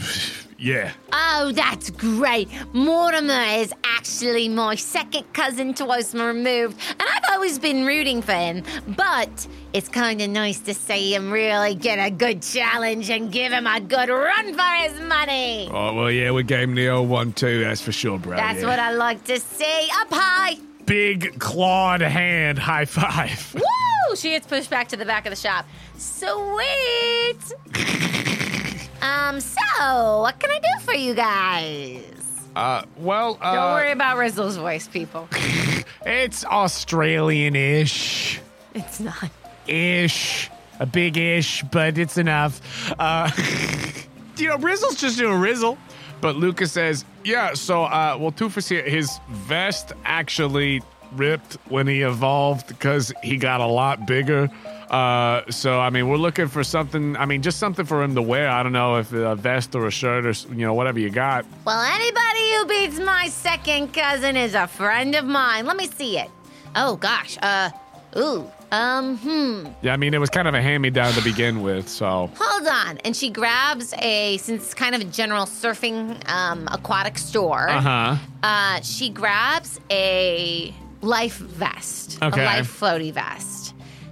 [0.56, 0.92] yeah.
[1.12, 2.48] Oh, that's great.
[2.72, 8.62] Mortimer is actually my second cousin twice removed, and I've always been rooting for him.
[8.88, 13.52] But it's kind of nice to see him really get a good challenge and give
[13.52, 15.68] him a good run for his money.
[15.70, 17.62] Oh well, yeah, we gave him the old one too.
[17.62, 18.36] That's for sure, bro.
[18.36, 18.68] That's yeah.
[18.68, 19.88] what I like to see.
[20.00, 20.56] Up high.
[20.86, 23.54] Big clawed hand high five.
[23.54, 24.16] Woo!
[24.16, 25.66] She gets pushed back to the back of the shop.
[25.98, 26.22] Sweet.
[29.02, 32.25] um, so what can I do for you guys?
[32.56, 35.28] Uh, well, uh, Don't worry about Rizzle's voice, people.
[36.06, 38.40] it's Australian-ish,
[38.74, 39.30] It's not.
[39.66, 40.50] ish,
[40.80, 42.94] a big ish, but it's enough.
[42.98, 43.30] Uh,
[44.38, 45.76] you know, Rizzle's just doing Rizzle.
[46.22, 50.80] But Lucas says, yeah, so, uh, well, Toofus here, his vest actually
[51.12, 54.48] ripped when he evolved because he got a lot bigger.
[54.90, 58.22] Uh, so, I mean, we're looking for something, I mean, just something for him to
[58.22, 58.48] wear.
[58.48, 61.44] I don't know if a vest or a shirt or, you know, whatever you got.
[61.64, 65.66] Well, anybody who beats my second cousin is a friend of mine.
[65.66, 66.30] Let me see it.
[66.74, 67.36] Oh gosh.
[67.42, 67.70] Uh.
[68.16, 68.46] Ooh.
[68.72, 69.16] Um.
[69.18, 69.66] Hmm.
[69.82, 72.30] Yeah, I mean, it was kind of a hand me down to begin with, so.
[72.38, 72.98] Hold on.
[72.98, 77.68] And she grabs a since it's kind of a general surfing um aquatic store.
[77.68, 78.16] Uh huh.
[78.42, 82.42] Uh, she grabs a life vest, Okay.
[82.42, 83.65] a life floaty vest.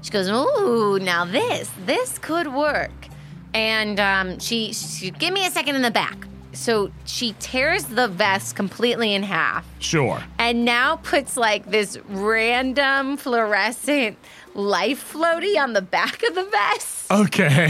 [0.05, 2.93] She goes, "Ooh, now this, this could work."
[3.55, 6.17] And um, she, she, give me a second in the back.
[6.53, 10.23] So she tears the vest completely in half, Sure.
[10.39, 14.17] and now puts like this random fluorescent
[14.55, 17.69] life floaty on the back of the vest, Okay.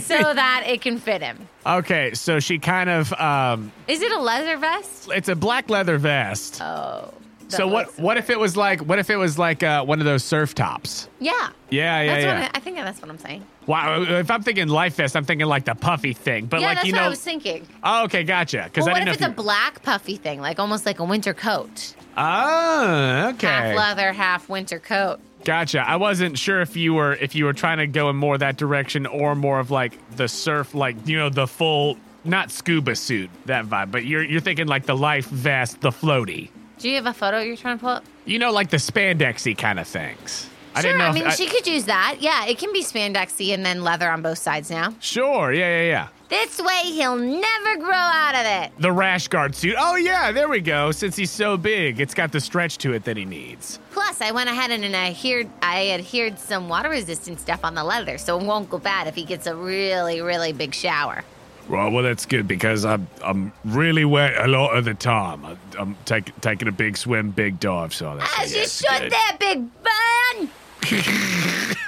[0.00, 1.48] so that it can fit him.
[1.64, 5.08] okay, so she kind of um Is it a leather vest?
[5.14, 6.60] it's a black leather vest.
[6.60, 7.14] Oh.
[7.56, 9.98] So what looks- what if it was like what if it was like uh, one
[10.00, 11.08] of those surf tops?
[11.20, 11.32] Yeah.
[11.70, 12.40] Yeah, yeah, That's yeah.
[12.42, 13.44] what I, I think that's what I'm saying.
[13.66, 16.46] wow, if I'm thinking life vest, I'm thinking like the puffy thing.
[16.46, 17.66] But yeah, like that's you what know I was thinking.
[17.82, 18.68] Oh, okay, gotcha.
[18.72, 21.32] Cuz Well, I what if it's a black puffy thing, like almost like a winter
[21.34, 21.94] coat?
[22.16, 23.46] Oh, okay.
[23.46, 25.18] Half leather, half winter coat.
[25.44, 25.80] Gotcha.
[25.88, 28.56] I wasn't sure if you were if you were trying to go in more that
[28.58, 33.28] direction or more of like the surf like you know the full not scuba suit
[33.46, 36.50] that vibe, but you're you're thinking like the life vest, the floaty.
[36.82, 38.04] Do you have a photo you're trying to pull up?
[38.24, 40.50] You know, like the spandexy kind of things.
[40.74, 41.04] I sure, didn't know.
[41.10, 42.16] I mean, she could use that.
[42.18, 44.92] Yeah, it can be spandexy and then leather on both sides now.
[44.98, 45.52] Sure.
[45.52, 46.08] Yeah, yeah, yeah.
[46.28, 48.72] This way, he'll never grow out of it.
[48.80, 49.76] The rash guard suit.
[49.78, 50.90] Oh yeah, there we go.
[50.90, 53.78] Since he's so big, it's got the stretch to it that he needs.
[53.92, 58.18] Plus, I went ahead and adhered, I adhered some water resistant stuff on the leather,
[58.18, 61.22] so it won't go bad if he gets a really, really big shower.
[61.68, 65.44] Right, well, that's good because I'm I'm really wet a lot of the time.
[65.44, 69.12] I, I'm take, taking a big swim, big dive, so that's As you should good.
[69.12, 70.50] there, big man!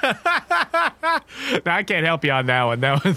[1.65, 2.81] Now, I can't help you on that one.
[2.81, 3.17] That one.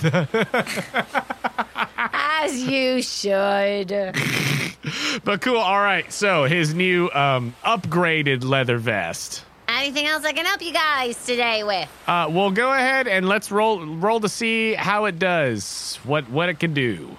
[2.14, 3.88] As you should.
[5.24, 5.58] but cool.
[5.58, 6.12] All right.
[6.12, 9.44] So his new um, upgraded leather vest.
[9.68, 11.90] Anything else I can help you guys today with?
[12.08, 16.00] Uh, well, go ahead and let's roll roll to see how it does.
[16.04, 17.16] What what it can do.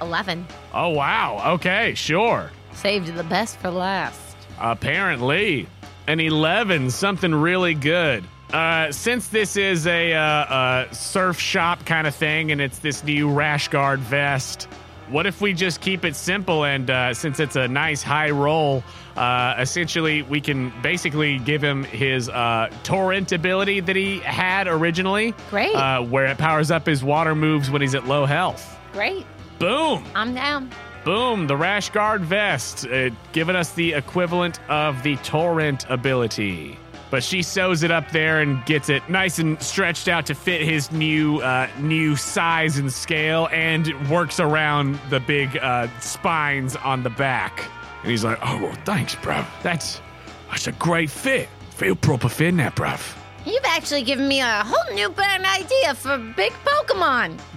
[0.00, 0.46] 11.
[0.74, 1.54] Oh wow.
[1.54, 2.50] Okay, sure.
[2.72, 4.36] Saved the best for last.
[4.58, 5.66] Apparently,
[6.06, 8.24] an 11, something really good.
[8.52, 13.02] Uh, since this is a uh, uh, surf shop kind of thing and it's this
[13.02, 14.64] new rash guard vest,
[15.08, 18.84] what if we just keep it simple and uh, since it's a nice high roll,
[19.16, 25.34] uh, essentially we can basically give him his uh, torrent ability that he had originally.
[25.50, 25.74] Great.
[25.74, 28.78] Uh, where it powers up his water moves when he's at low health.
[28.92, 29.26] Great.
[29.58, 30.04] Boom.
[30.14, 30.70] I'm down.
[31.04, 36.76] Boom, the Rash Guard vest, uh, giving us the equivalent of the Torrent ability.
[37.12, 40.62] But she sews it up there and gets it nice and stretched out to fit
[40.62, 47.04] his new uh, new size and scale, and works around the big uh, spines on
[47.04, 47.70] the back.
[48.06, 49.44] And he's like, "Oh, well, thanks, bruv.
[49.64, 50.00] That's
[50.48, 51.48] that's a great fit.
[51.70, 56.16] Feel proper fitting that, bruv." You've actually given me a whole new brand idea for
[56.36, 57.36] big Pokemon.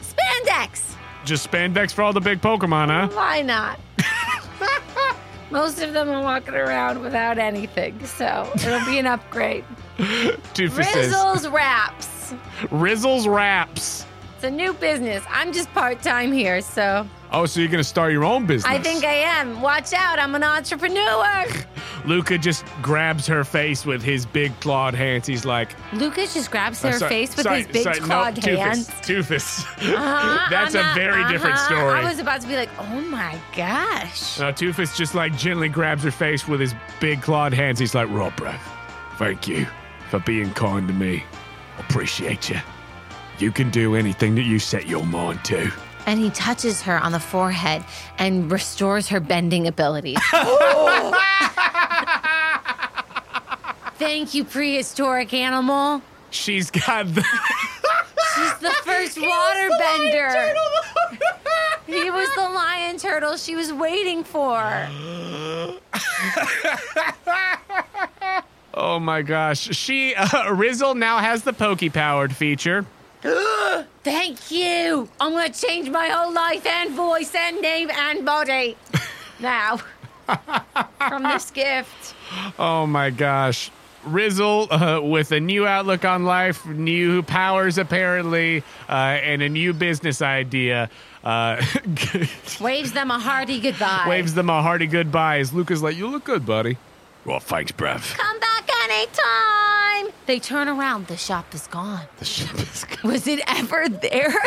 [0.00, 0.94] Spandex.
[1.24, 3.08] Just spandex for all the big Pokemon, huh?
[3.12, 3.80] Why not?
[5.50, 9.64] Most of them are walking around without anything, so it'll be an upgrade.
[9.98, 12.34] Doofus says, Rizzles Wraps.
[12.70, 14.06] Rizzles wraps.
[14.36, 15.24] It's a new business.
[15.28, 17.04] I'm just part time here, so
[17.34, 18.72] Oh, so you're gonna start your own business?
[18.72, 19.60] I think I am.
[19.60, 21.44] Watch out, I'm an entrepreneur.
[22.04, 25.26] Luca just grabs her face with his big clawed hands.
[25.26, 28.38] He's like, Lucas just grabs uh, her sorry- face with sorry- his big sorry, clawed
[28.38, 28.88] hands.
[28.88, 29.64] Toofus.
[29.64, 31.66] Uh-huh, That's uh-huh, a very different uh-huh.
[31.66, 32.00] story.
[32.00, 34.38] I was about to be like, oh my gosh.
[34.38, 37.78] Uh, Toofus just like gently grabs her face with his big clawed hands.
[37.78, 38.54] He's like, Rob, bro,
[39.16, 39.66] thank you
[40.10, 41.24] for being kind to me.
[41.78, 42.60] Appreciate you.
[43.38, 45.72] You can do anything that you set your mind to.
[46.06, 47.84] And he touches her on the forehead
[48.18, 50.18] and restores her bending abilities.
[53.96, 56.02] Thank you, prehistoric animal.
[56.30, 57.24] She's got the.
[58.34, 60.54] She's the first water bender.
[61.86, 64.88] he was the lion turtle she was waiting for.
[68.74, 69.60] oh my gosh.
[69.76, 72.84] She, uh, Rizzle now has the Pokey powered feature.
[74.04, 75.08] Thank you.
[75.18, 78.76] I'm going to change my whole life and voice and name and body
[79.40, 79.78] now
[81.08, 82.14] from this gift.
[82.58, 83.70] Oh my gosh.
[84.04, 89.72] Rizzle uh, with a new outlook on life, new powers apparently, uh, and a new
[89.72, 90.90] business idea.
[91.24, 91.64] Uh,
[92.60, 94.04] Waves them a hearty goodbye.
[94.06, 96.76] waves them a hearty goodbye as Luca's like, You look good, buddy.
[97.24, 98.14] Well, thanks, bruv.
[98.18, 98.53] Come back
[98.94, 100.14] anytime.
[100.26, 101.06] They turn around.
[101.08, 102.02] The shop is gone.
[102.18, 102.98] The shop is gone.
[103.12, 104.34] Was it ever there?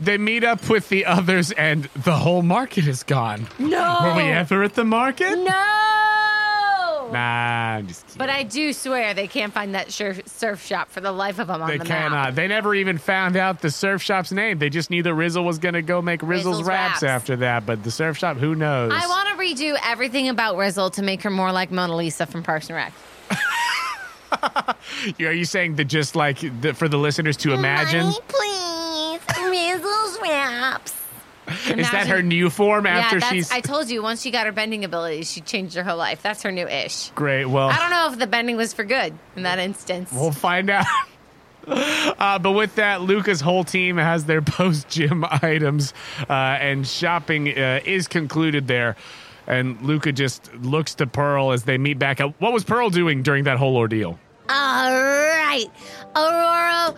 [0.00, 3.48] They meet up with the others, and the whole market is gone.
[3.58, 3.98] No.
[4.04, 5.36] Were we ever at the market?
[5.36, 7.08] No.
[7.12, 7.18] Nah,
[7.78, 8.18] I'm just kidding.
[8.18, 11.48] But I do swear they can't find that surf, surf shop for the life of
[11.48, 12.10] them on They the cannot.
[12.28, 12.34] map.
[12.36, 14.60] They never even found out the surf shop's name.
[14.60, 17.02] They just knew the Rizzle was going to go make Rizzle's Rizzle's raps Raps.
[17.02, 17.66] after that.
[17.66, 18.92] But the surf shop, who knows?
[18.94, 19.34] I want to
[19.64, 22.92] redo everything about Rizzle to make her more like Mona Lisa from Parks and Rec.
[25.20, 28.04] Are you saying that just like the, for the listeners to imagine?
[28.04, 28.58] Money, please.
[29.50, 30.94] Rizzle's Raps.
[31.68, 34.52] Is that her new form after yeah, she's I told you, once she got her
[34.52, 36.20] bending abilities, she changed her whole life.
[36.22, 37.08] That's her new ish.
[37.10, 37.46] great?
[37.46, 40.10] Well, I don't know if the bending was for good in that instance.
[40.12, 40.86] we'll find out.
[41.70, 45.92] Uh, but with that, Luca's whole team has their post gym items,
[46.28, 48.96] uh, and shopping uh, is concluded there.
[49.48, 52.34] And Luca just looks to Pearl as they meet back up.
[52.38, 54.18] What was Pearl doing during that whole ordeal?
[54.50, 55.66] All right,
[56.14, 56.94] Aurora,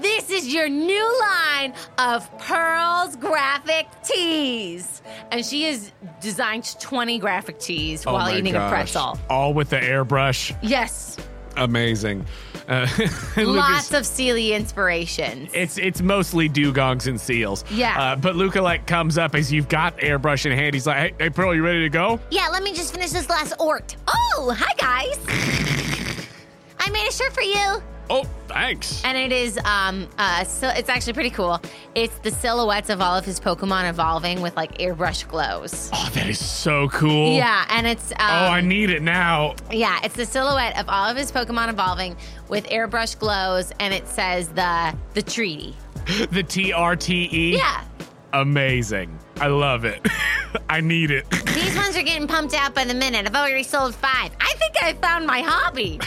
[0.00, 5.02] this is your new line of Pearl's graphic tees.
[5.32, 8.70] And she has designed 20 graphic tees Oh while eating gosh.
[8.70, 9.18] a pretzel.
[9.28, 10.56] All with the airbrush.
[10.62, 11.16] Yes,
[11.56, 12.24] Amazing.
[12.70, 15.50] Uh, Lucas- lots of Sealy inspirations.
[15.52, 17.64] It's it's mostly dugongs and seals.
[17.70, 18.00] Yeah.
[18.00, 20.74] Uh, but Luca like comes up as you've got airbrush in hand.
[20.74, 23.28] He's like, "Hey, hey Pearl, you ready to go?" Yeah, let me just finish this
[23.28, 23.96] last ort.
[24.06, 25.18] Oh, hi guys.
[26.78, 27.82] I made a shirt for you.
[28.12, 29.02] Oh, thanks.
[29.04, 31.60] And it is um uh so it's actually pretty cool.
[31.94, 35.90] It's the silhouettes of all of his Pokemon evolving with like airbrush glows.
[35.92, 37.32] Oh, that is so cool.
[37.36, 39.54] Yeah, and it's um, Oh, I need it now.
[39.70, 42.16] yeah, it's the silhouette of all of his Pokemon evolving
[42.48, 45.76] with airbrush glows, and it says the the treaty.
[46.32, 47.56] The T R T E.
[47.56, 47.84] Yeah,
[48.32, 49.16] Amazing.
[49.40, 50.04] I love it.
[50.68, 51.28] I need it.
[51.54, 53.26] these ones are getting pumped out by the minute.
[53.26, 54.32] I've already sold five.
[54.40, 55.98] I think I found my hobby.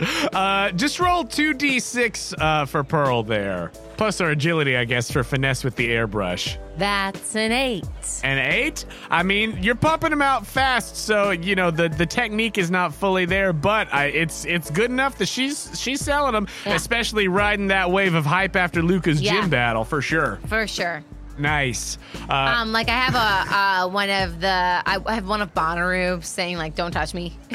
[0.00, 3.72] Uh, just roll 2d6 uh, for Pearl there.
[3.96, 6.56] Plus our agility, I guess, for finesse with the airbrush.
[6.76, 7.84] That's an eight.
[8.22, 8.84] An eight?
[9.10, 12.94] I mean, you're pumping them out fast, so you know the, the technique is not
[12.94, 16.74] fully there, but I, it's it's good enough that she's she's selling them, Yeah.
[16.76, 19.40] especially riding that wave of hype after Luca's Yeah.
[19.40, 20.38] gym battle for sure.
[20.46, 21.02] For sure.
[21.38, 21.98] Nice.
[22.28, 24.48] Uh, Um, like I have a uh, one of the
[24.84, 27.36] I have one of Bonnaroo saying like "Don't touch me"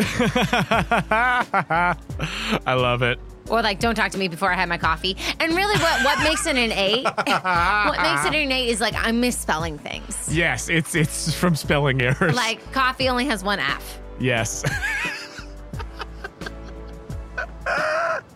[2.66, 3.20] I love it.
[3.50, 6.20] or like "Don't talk to me before I have my coffee." And really, what what
[6.24, 7.04] makes it an eight?
[7.26, 10.30] what makes it an eight is like I'm misspelling things.
[10.34, 12.36] Yes, it's it's from spelling errors.
[12.36, 14.00] Like coffee only has one F.
[14.20, 14.64] yes.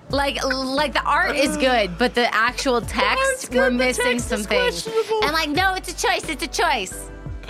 [0.10, 4.88] Like like the art is good, but the actual text we're missing some things.
[5.24, 6.30] And like, no, it's a choice.
[6.30, 7.10] It's a choice.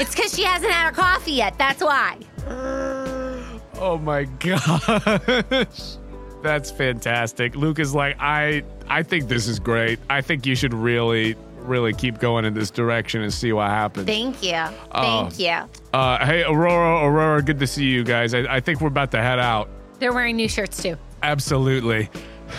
[0.00, 1.58] it's because she hasn't had her coffee yet.
[1.58, 2.18] That's why.
[3.76, 5.96] Oh my gosh.
[6.42, 7.56] That's fantastic.
[7.56, 9.98] Luke is like, I I think this is great.
[10.08, 14.06] I think you should really, really keep going in this direction and see what happens.
[14.06, 14.62] Thank you.
[14.92, 15.28] Oh.
[15.28, 15.68] Thank you.
[15.92, 18.32] Uh, hey, Aurora, Aurora, good to see you guys.
[18.32, 19.68] I, I think we're about to head out.
[19.98, 20.96] They're wearing new shirts too.
[21.24, 22.10] Absolutely.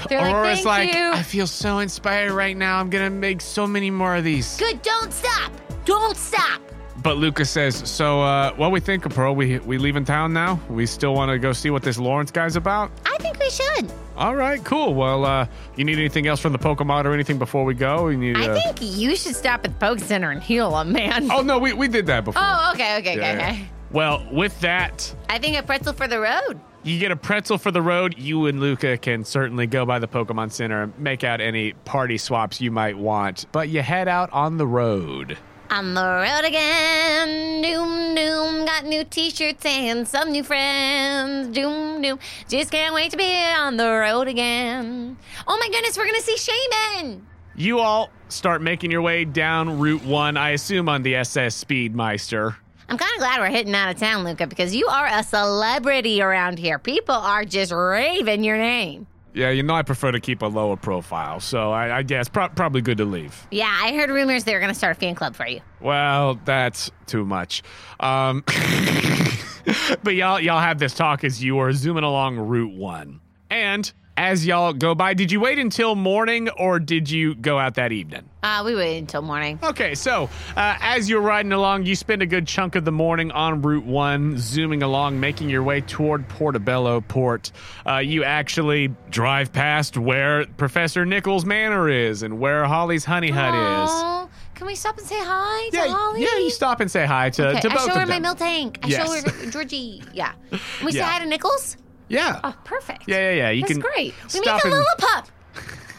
[0.09, 2.79] They're like, Aurora's "Thank like, you." I feel so inspired right now.
[2.79, 4.57] I'm gonna make so many more of these.
[4.57, 4.81] Good.
[4.81, 5.51] Don't stop.
[5.85, 6.61] Don't stop.
[7.03, 9.35] But Lucas says, so uh, what we think of Pearl?
[9.35, 10.59] We we leaving town now?
[10.69, 12.89] We still want to go see what this Lawrence guy's about?
[13.05, 13.91] I think we should.
[14.17, 14.95] All right, cool.
[14.95, 18.07] Well, uh, you need anything else from the Pokemon or anything before we go?
[18.07, 18.37] You need.
[18.37, 21.29] I uh, think you should stop at the Poke Center and heal them, man.
[21.31, 22.41] Oh no, we, we did that before.
[22.43, 23.51] Oh, okay, okay, Yeah, okay, yeah.
[23.51, 23.69] okay.
[23.91, 26.59] Well, with that, I think a pretzel for the road.
[26.85, 28.15] You get a pretzel for the road.
[28.17, 32.17] You and Luca can certainly go by the Pokemon Center and make out any party
[32.17, 33.45] swaps you might want.
[33.51, 35.37] But you head out on the road.
[35.71, 38.65] On the road again, doom doom.
[38.65, 42.19] Got new T-shirts and some new friends, doom doom.
[42.47, 45.17] Just can't wait to be on the road again.
[45.47, 47.25] Oh my goodness, we're gonna see Shaman.
[47.55, 52.57] You all start making your way down Route 1, I assume on the SS Speedmeister.
[52.87, 56.21] I'm kind of glad we're hitting out of town, Luca, because you are a celebrity
[56.21, 56.77] around here.
[56.77, 59.07] People are just raving your name.
[59.33, 62.47] Yeah, you know I prefer to keep a lower profile, so I, I guess pro-
[62.49, 63.47] probably good to leave.
[63.51, 65.59] Yeah, I heard rumors they were gonna start a fan club for you.
[65.81, 67.61] Well, that's too much.
[67.99, 68.43] Um,
[70.03, 74.45] but y'all, y'all have this talk as you are zooming along Route One, and as
[74.45, 78.29] y'all go by, did you wait until morning or did you go out that evening?
[78.43, 79.59] Uh, we waited until morning.
[79.63, 83.31] Okay, so uh, as you're riding along, you spend a good chunk of the morning
[83.31, 87.51] on Route 1, zooming along, making your way toward Portobello Port.
[87.85, 93.53] Uh, you actually drive past where Professor Nichols Manor is and where Holly's Honey Hut
[93.83, 94.29] is.
[94.53, 96.21] Can we stop and say hi to Yeah, Holly?
[96.21, 98.19] yeah, you stop and say hi to, Okay, to I both show of her my
[98.19, 98.79] milk tank.
[98.83, 99.05] I Yes.
[99.25, 100.01] show her Georgie.
[100.13, 100.31] Yeah.
[100.83, 101.09] We say Yeah.
[101.09, 101.75] hi to Nichols?
[102.07, 102.39] Yeah.
[102.43, 103.03] Oh, perfect.
[103.07, 103.49] Yeah, yeah, yeah.
[103.51, 104.13] You That's can great.
[104.33, 105.27] We meet the and- Lillipup.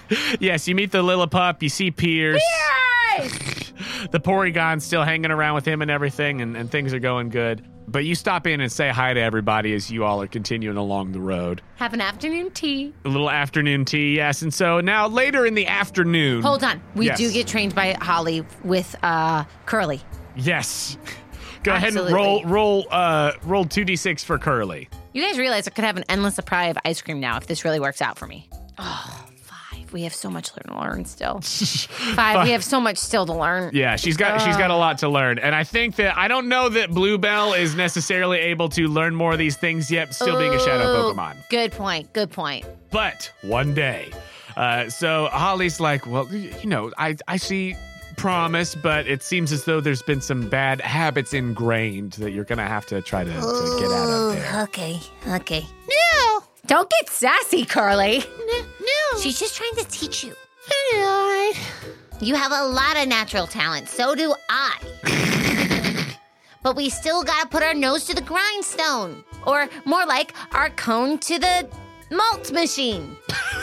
[0.41, 2.41] Yes, you meet the Lillipup, you see Pierce.
[3.19, 3.73] Yes!
[4.12, 7.66] the Porygon's still hanging around with him and everything, and, and things are going good.
[7.89, 11.11] But you stop in and say hi to everybody as you all are continuing along
[11.11, 11.61] the road.
[11.77, 12.93] Have an afternoon tea.
[13.05, 14.43] A little afternoon tea, yes.
[14.43, 16.43] And so now later in the afternoon.
[16.43, 16.81] Hold on.
[16.95, 17.19] We Yes.
[17.19, 20.01] do get trained by Holly with uh, Curly.
[20.37, 20.99] Yes.
[21.65, 24.89] Go ahead and roll roll uh roll 2d6 for Curly.
[25.16, 27.64] You guys realize I could have an endless supply of ice cream now if this
[27.64, 28.51] really works out for me.
[28.76, 29.90] Oh, five.
[29.90, 31.40] We have so much to learn still.
[31.40, 32.44] Five.
[32.44, 33.70] We have so much still to learn.
[33.72, 35.38] Yeah, she's got she's got a lot to learn.
[35.38, 39.32] And I think that I don't know that Bluebell is necessarily able to learn more
[39.32, 41.48] of these things yet, still being a shadow Ooh, Pokemon.
[41.48, 42.12] Good point.
[42.12, 42.66] Good point.
[42.90, 44.10] But one day.
[44.55, 47.74] Uh, so Holly's like, well, you know, I, I see
[48.16, 52.59] promise, but it seems as though there's been some bad habits ingrained that you're going
[52.59, 54.62] to have to try to, to get out of there.
[54.62, 55.64] Okay, okay.
[55.88, 56.43] No.
[56.66, 58.18] Don't get sassy, Curly.
[58.18, 58.60] No.
[58.60, 59.20] no.
[59.20, 60.34] She's just trying to teach you.
[62.20, 63.88] You have a lot of natural talent.
[63.88, 66.16] So do I.
[66.62, 69.22] but we still gotta put our nose to the grindstone.
[69.47, 71.68] Or more like our cone to the
[72.10, 73.16] malt machine.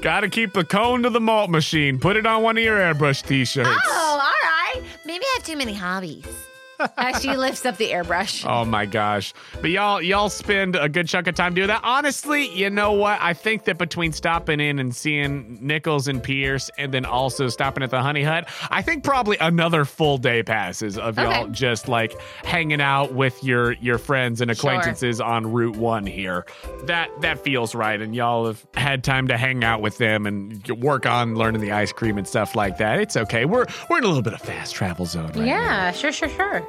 [0.00, 1.98] Got to keep the cone to the malt machine.
[1.98, 3.68] Put it on one of your airbrush t shirts.
[3.68, 4.82] Oh, all right.
[5.04, 6.47] Maybe I have too many hobbies.
[6.96, 8.44] As she lifts up the airbrush.
[8.58, 9.34] Oh my gosh.
[9.60, 11.80] But y'all y'all spend a good chunk of time doing that.
[11.84, 13.18] Honestly, you know what?
[13.20, 17.82] I think that between stopping in and seeing Nichols and Pierce and then also stopping
[17.82, 21.52] at the Honey Hut, I think probably another full day passes of y'all Okay.
[21.52, 26.46] just like hanging out with your your friends and acquaintances on Route 1 here.
[26.84, 30.66] That that feels right and y'all have had time to hang out with them and
[30.80, 32.98] work on learning the ice cream and stuff like that.
[33.00, 33.44] It's okay.
[33.44, 35.44] We're we're in a little bit of fast travel zone right now.
[35.44, 36.66] Yeah, sure, sure, sure.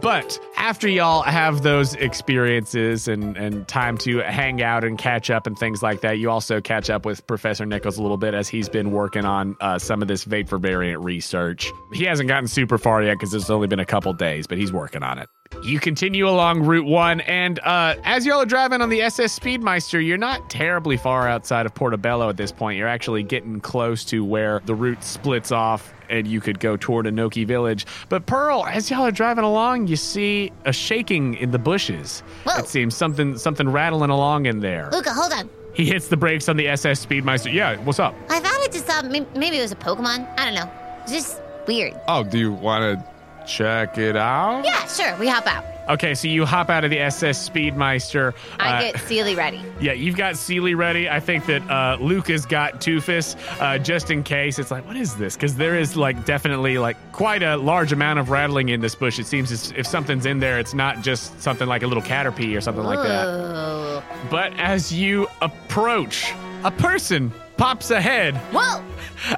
[0.00, 5.46] But after y'all have those experiences and, and time to hang out and catch up
[5.46, 8.46] and things like that, you also catch up with Professor Nichols a little bit as
[8.46, 11.72] he's been working on uh, some of this Vapor variant research.
[11.92, 14.72] He hasn't gotten super far yet because it's only been a couple days, but he's
[14.72, 15.28] working on it.
[15.62, 20.04] You continue along Route 1, and uh, as y'all are driving on the SS Speedmeister,
[20.04, 22.78] you're not terribly far outside of Portobello at this point.
[22.78, 27.06] You're actually getting close to where the route splits off and you could go toward
[27.06, 27.84] Anoki Village.
[28.08, 32.20] But Pearl, as y'all are driving along, you see a shaking in the bushes.
[32.44, 32.58] Whoa.
[32.58, 34.88] It seems something something rattling along in there.
[34.92, 35.50] Luca, hold on.
[35.74, 37.52] He hits the brakes on the SS Speedmeister.
[37.52, 38.14] Yeah, what's up?
[38.30, 40.32] I thought I just thought may- maybe it was a Pokemon.
[40.38, 40.70] I don't know.
[41.02, 41.94] It's just weird.
[42.06, 43.15] Oh, do you want to
[43.46, 44.64] check it out?
[44.64, 45.16] Yeah, sure.
[45.18, 45.64] We hop out.
[45.88, 48.34] Okay, so you hop out of the SS Speedmeister.
[48.58, 49.62] I Uh, get Sealy ready.
[49.80, 51.08] Yeah, you've got Sealy ready.
[51.08, 54.58] I think that uh, Luca's got Toofus uh, just in case.
[54.58, 55.36] It's like, what is this?
[55.36, 59.20] Because there is like definitely like quite a large amount of rattling in this bush.
[59.20, 62.56] It seems as if something's in there, it's not just something like a little caterpie
[62.56, 64.02] or something like that.
[64.28, 66.32] But as you approach,
[66.64, 68.82] a person pops ahead Whoa!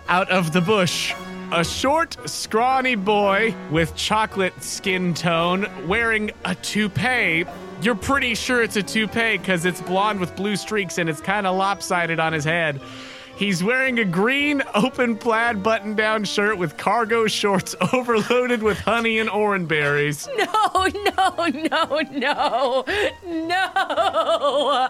[0.09, 1.12] out of the bush.
[1.51, 7.47] A short, scrawny boy with chocolate skin tone wearing a toupee.
[7.81, 11.47] You're pretty sure it's a toupee because it's blonde with blue streaks and it's kind
[11.47, 12.81] of lopsided on his head.
[13.37, 19.19] He's wearing a green, open plaid button down shirt with cargo shorts overloaded with honey
[19.19, 20.29] and orange berries.
[20.39, 22.85] No, no, no, no,
[23.27, 24.89] no.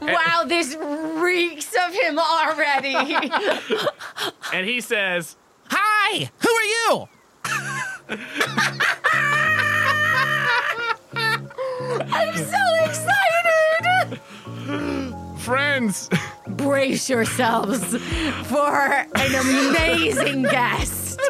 [0.00, 2.94] Wow, this reeks of him already.
[4.52, 5.36] And he says,
[5.70, 7.08] Hi, who are you?
[12.12, 14.20] I'm so excited.
[15.40, 16.08] Friends,
[16.48, 17.96] Brace yourselves
[18.48, 21.20] for an amazing guest.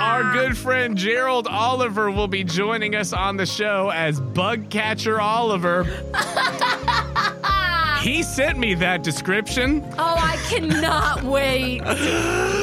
[0.00, 5.20] our good friend Gerald Oliver will be joining us on the show as Bug Catcher
[5.20, 5.84] Oliver.
[8.02, 9.84] he sent me that description.
[9.98, 11.82] Oh, I cannot wait.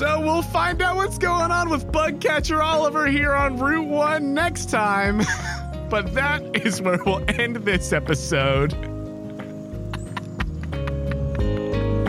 [0.00, 4.32] So we'll find out what's going on with Bug Catcher Oliver here on Route 1
[4.32, 5.18] next time.
[5.90, 8.72] but that is where we'll end this episode.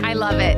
[0.06, 0.56] I love it.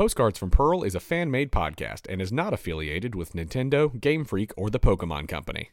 [0.00, 4.24] Postcards from Pearl is a fan made podcast and is not affiliated with Nintendo, Game
[4.24, 5.72] Freak, or the Pokemon Company.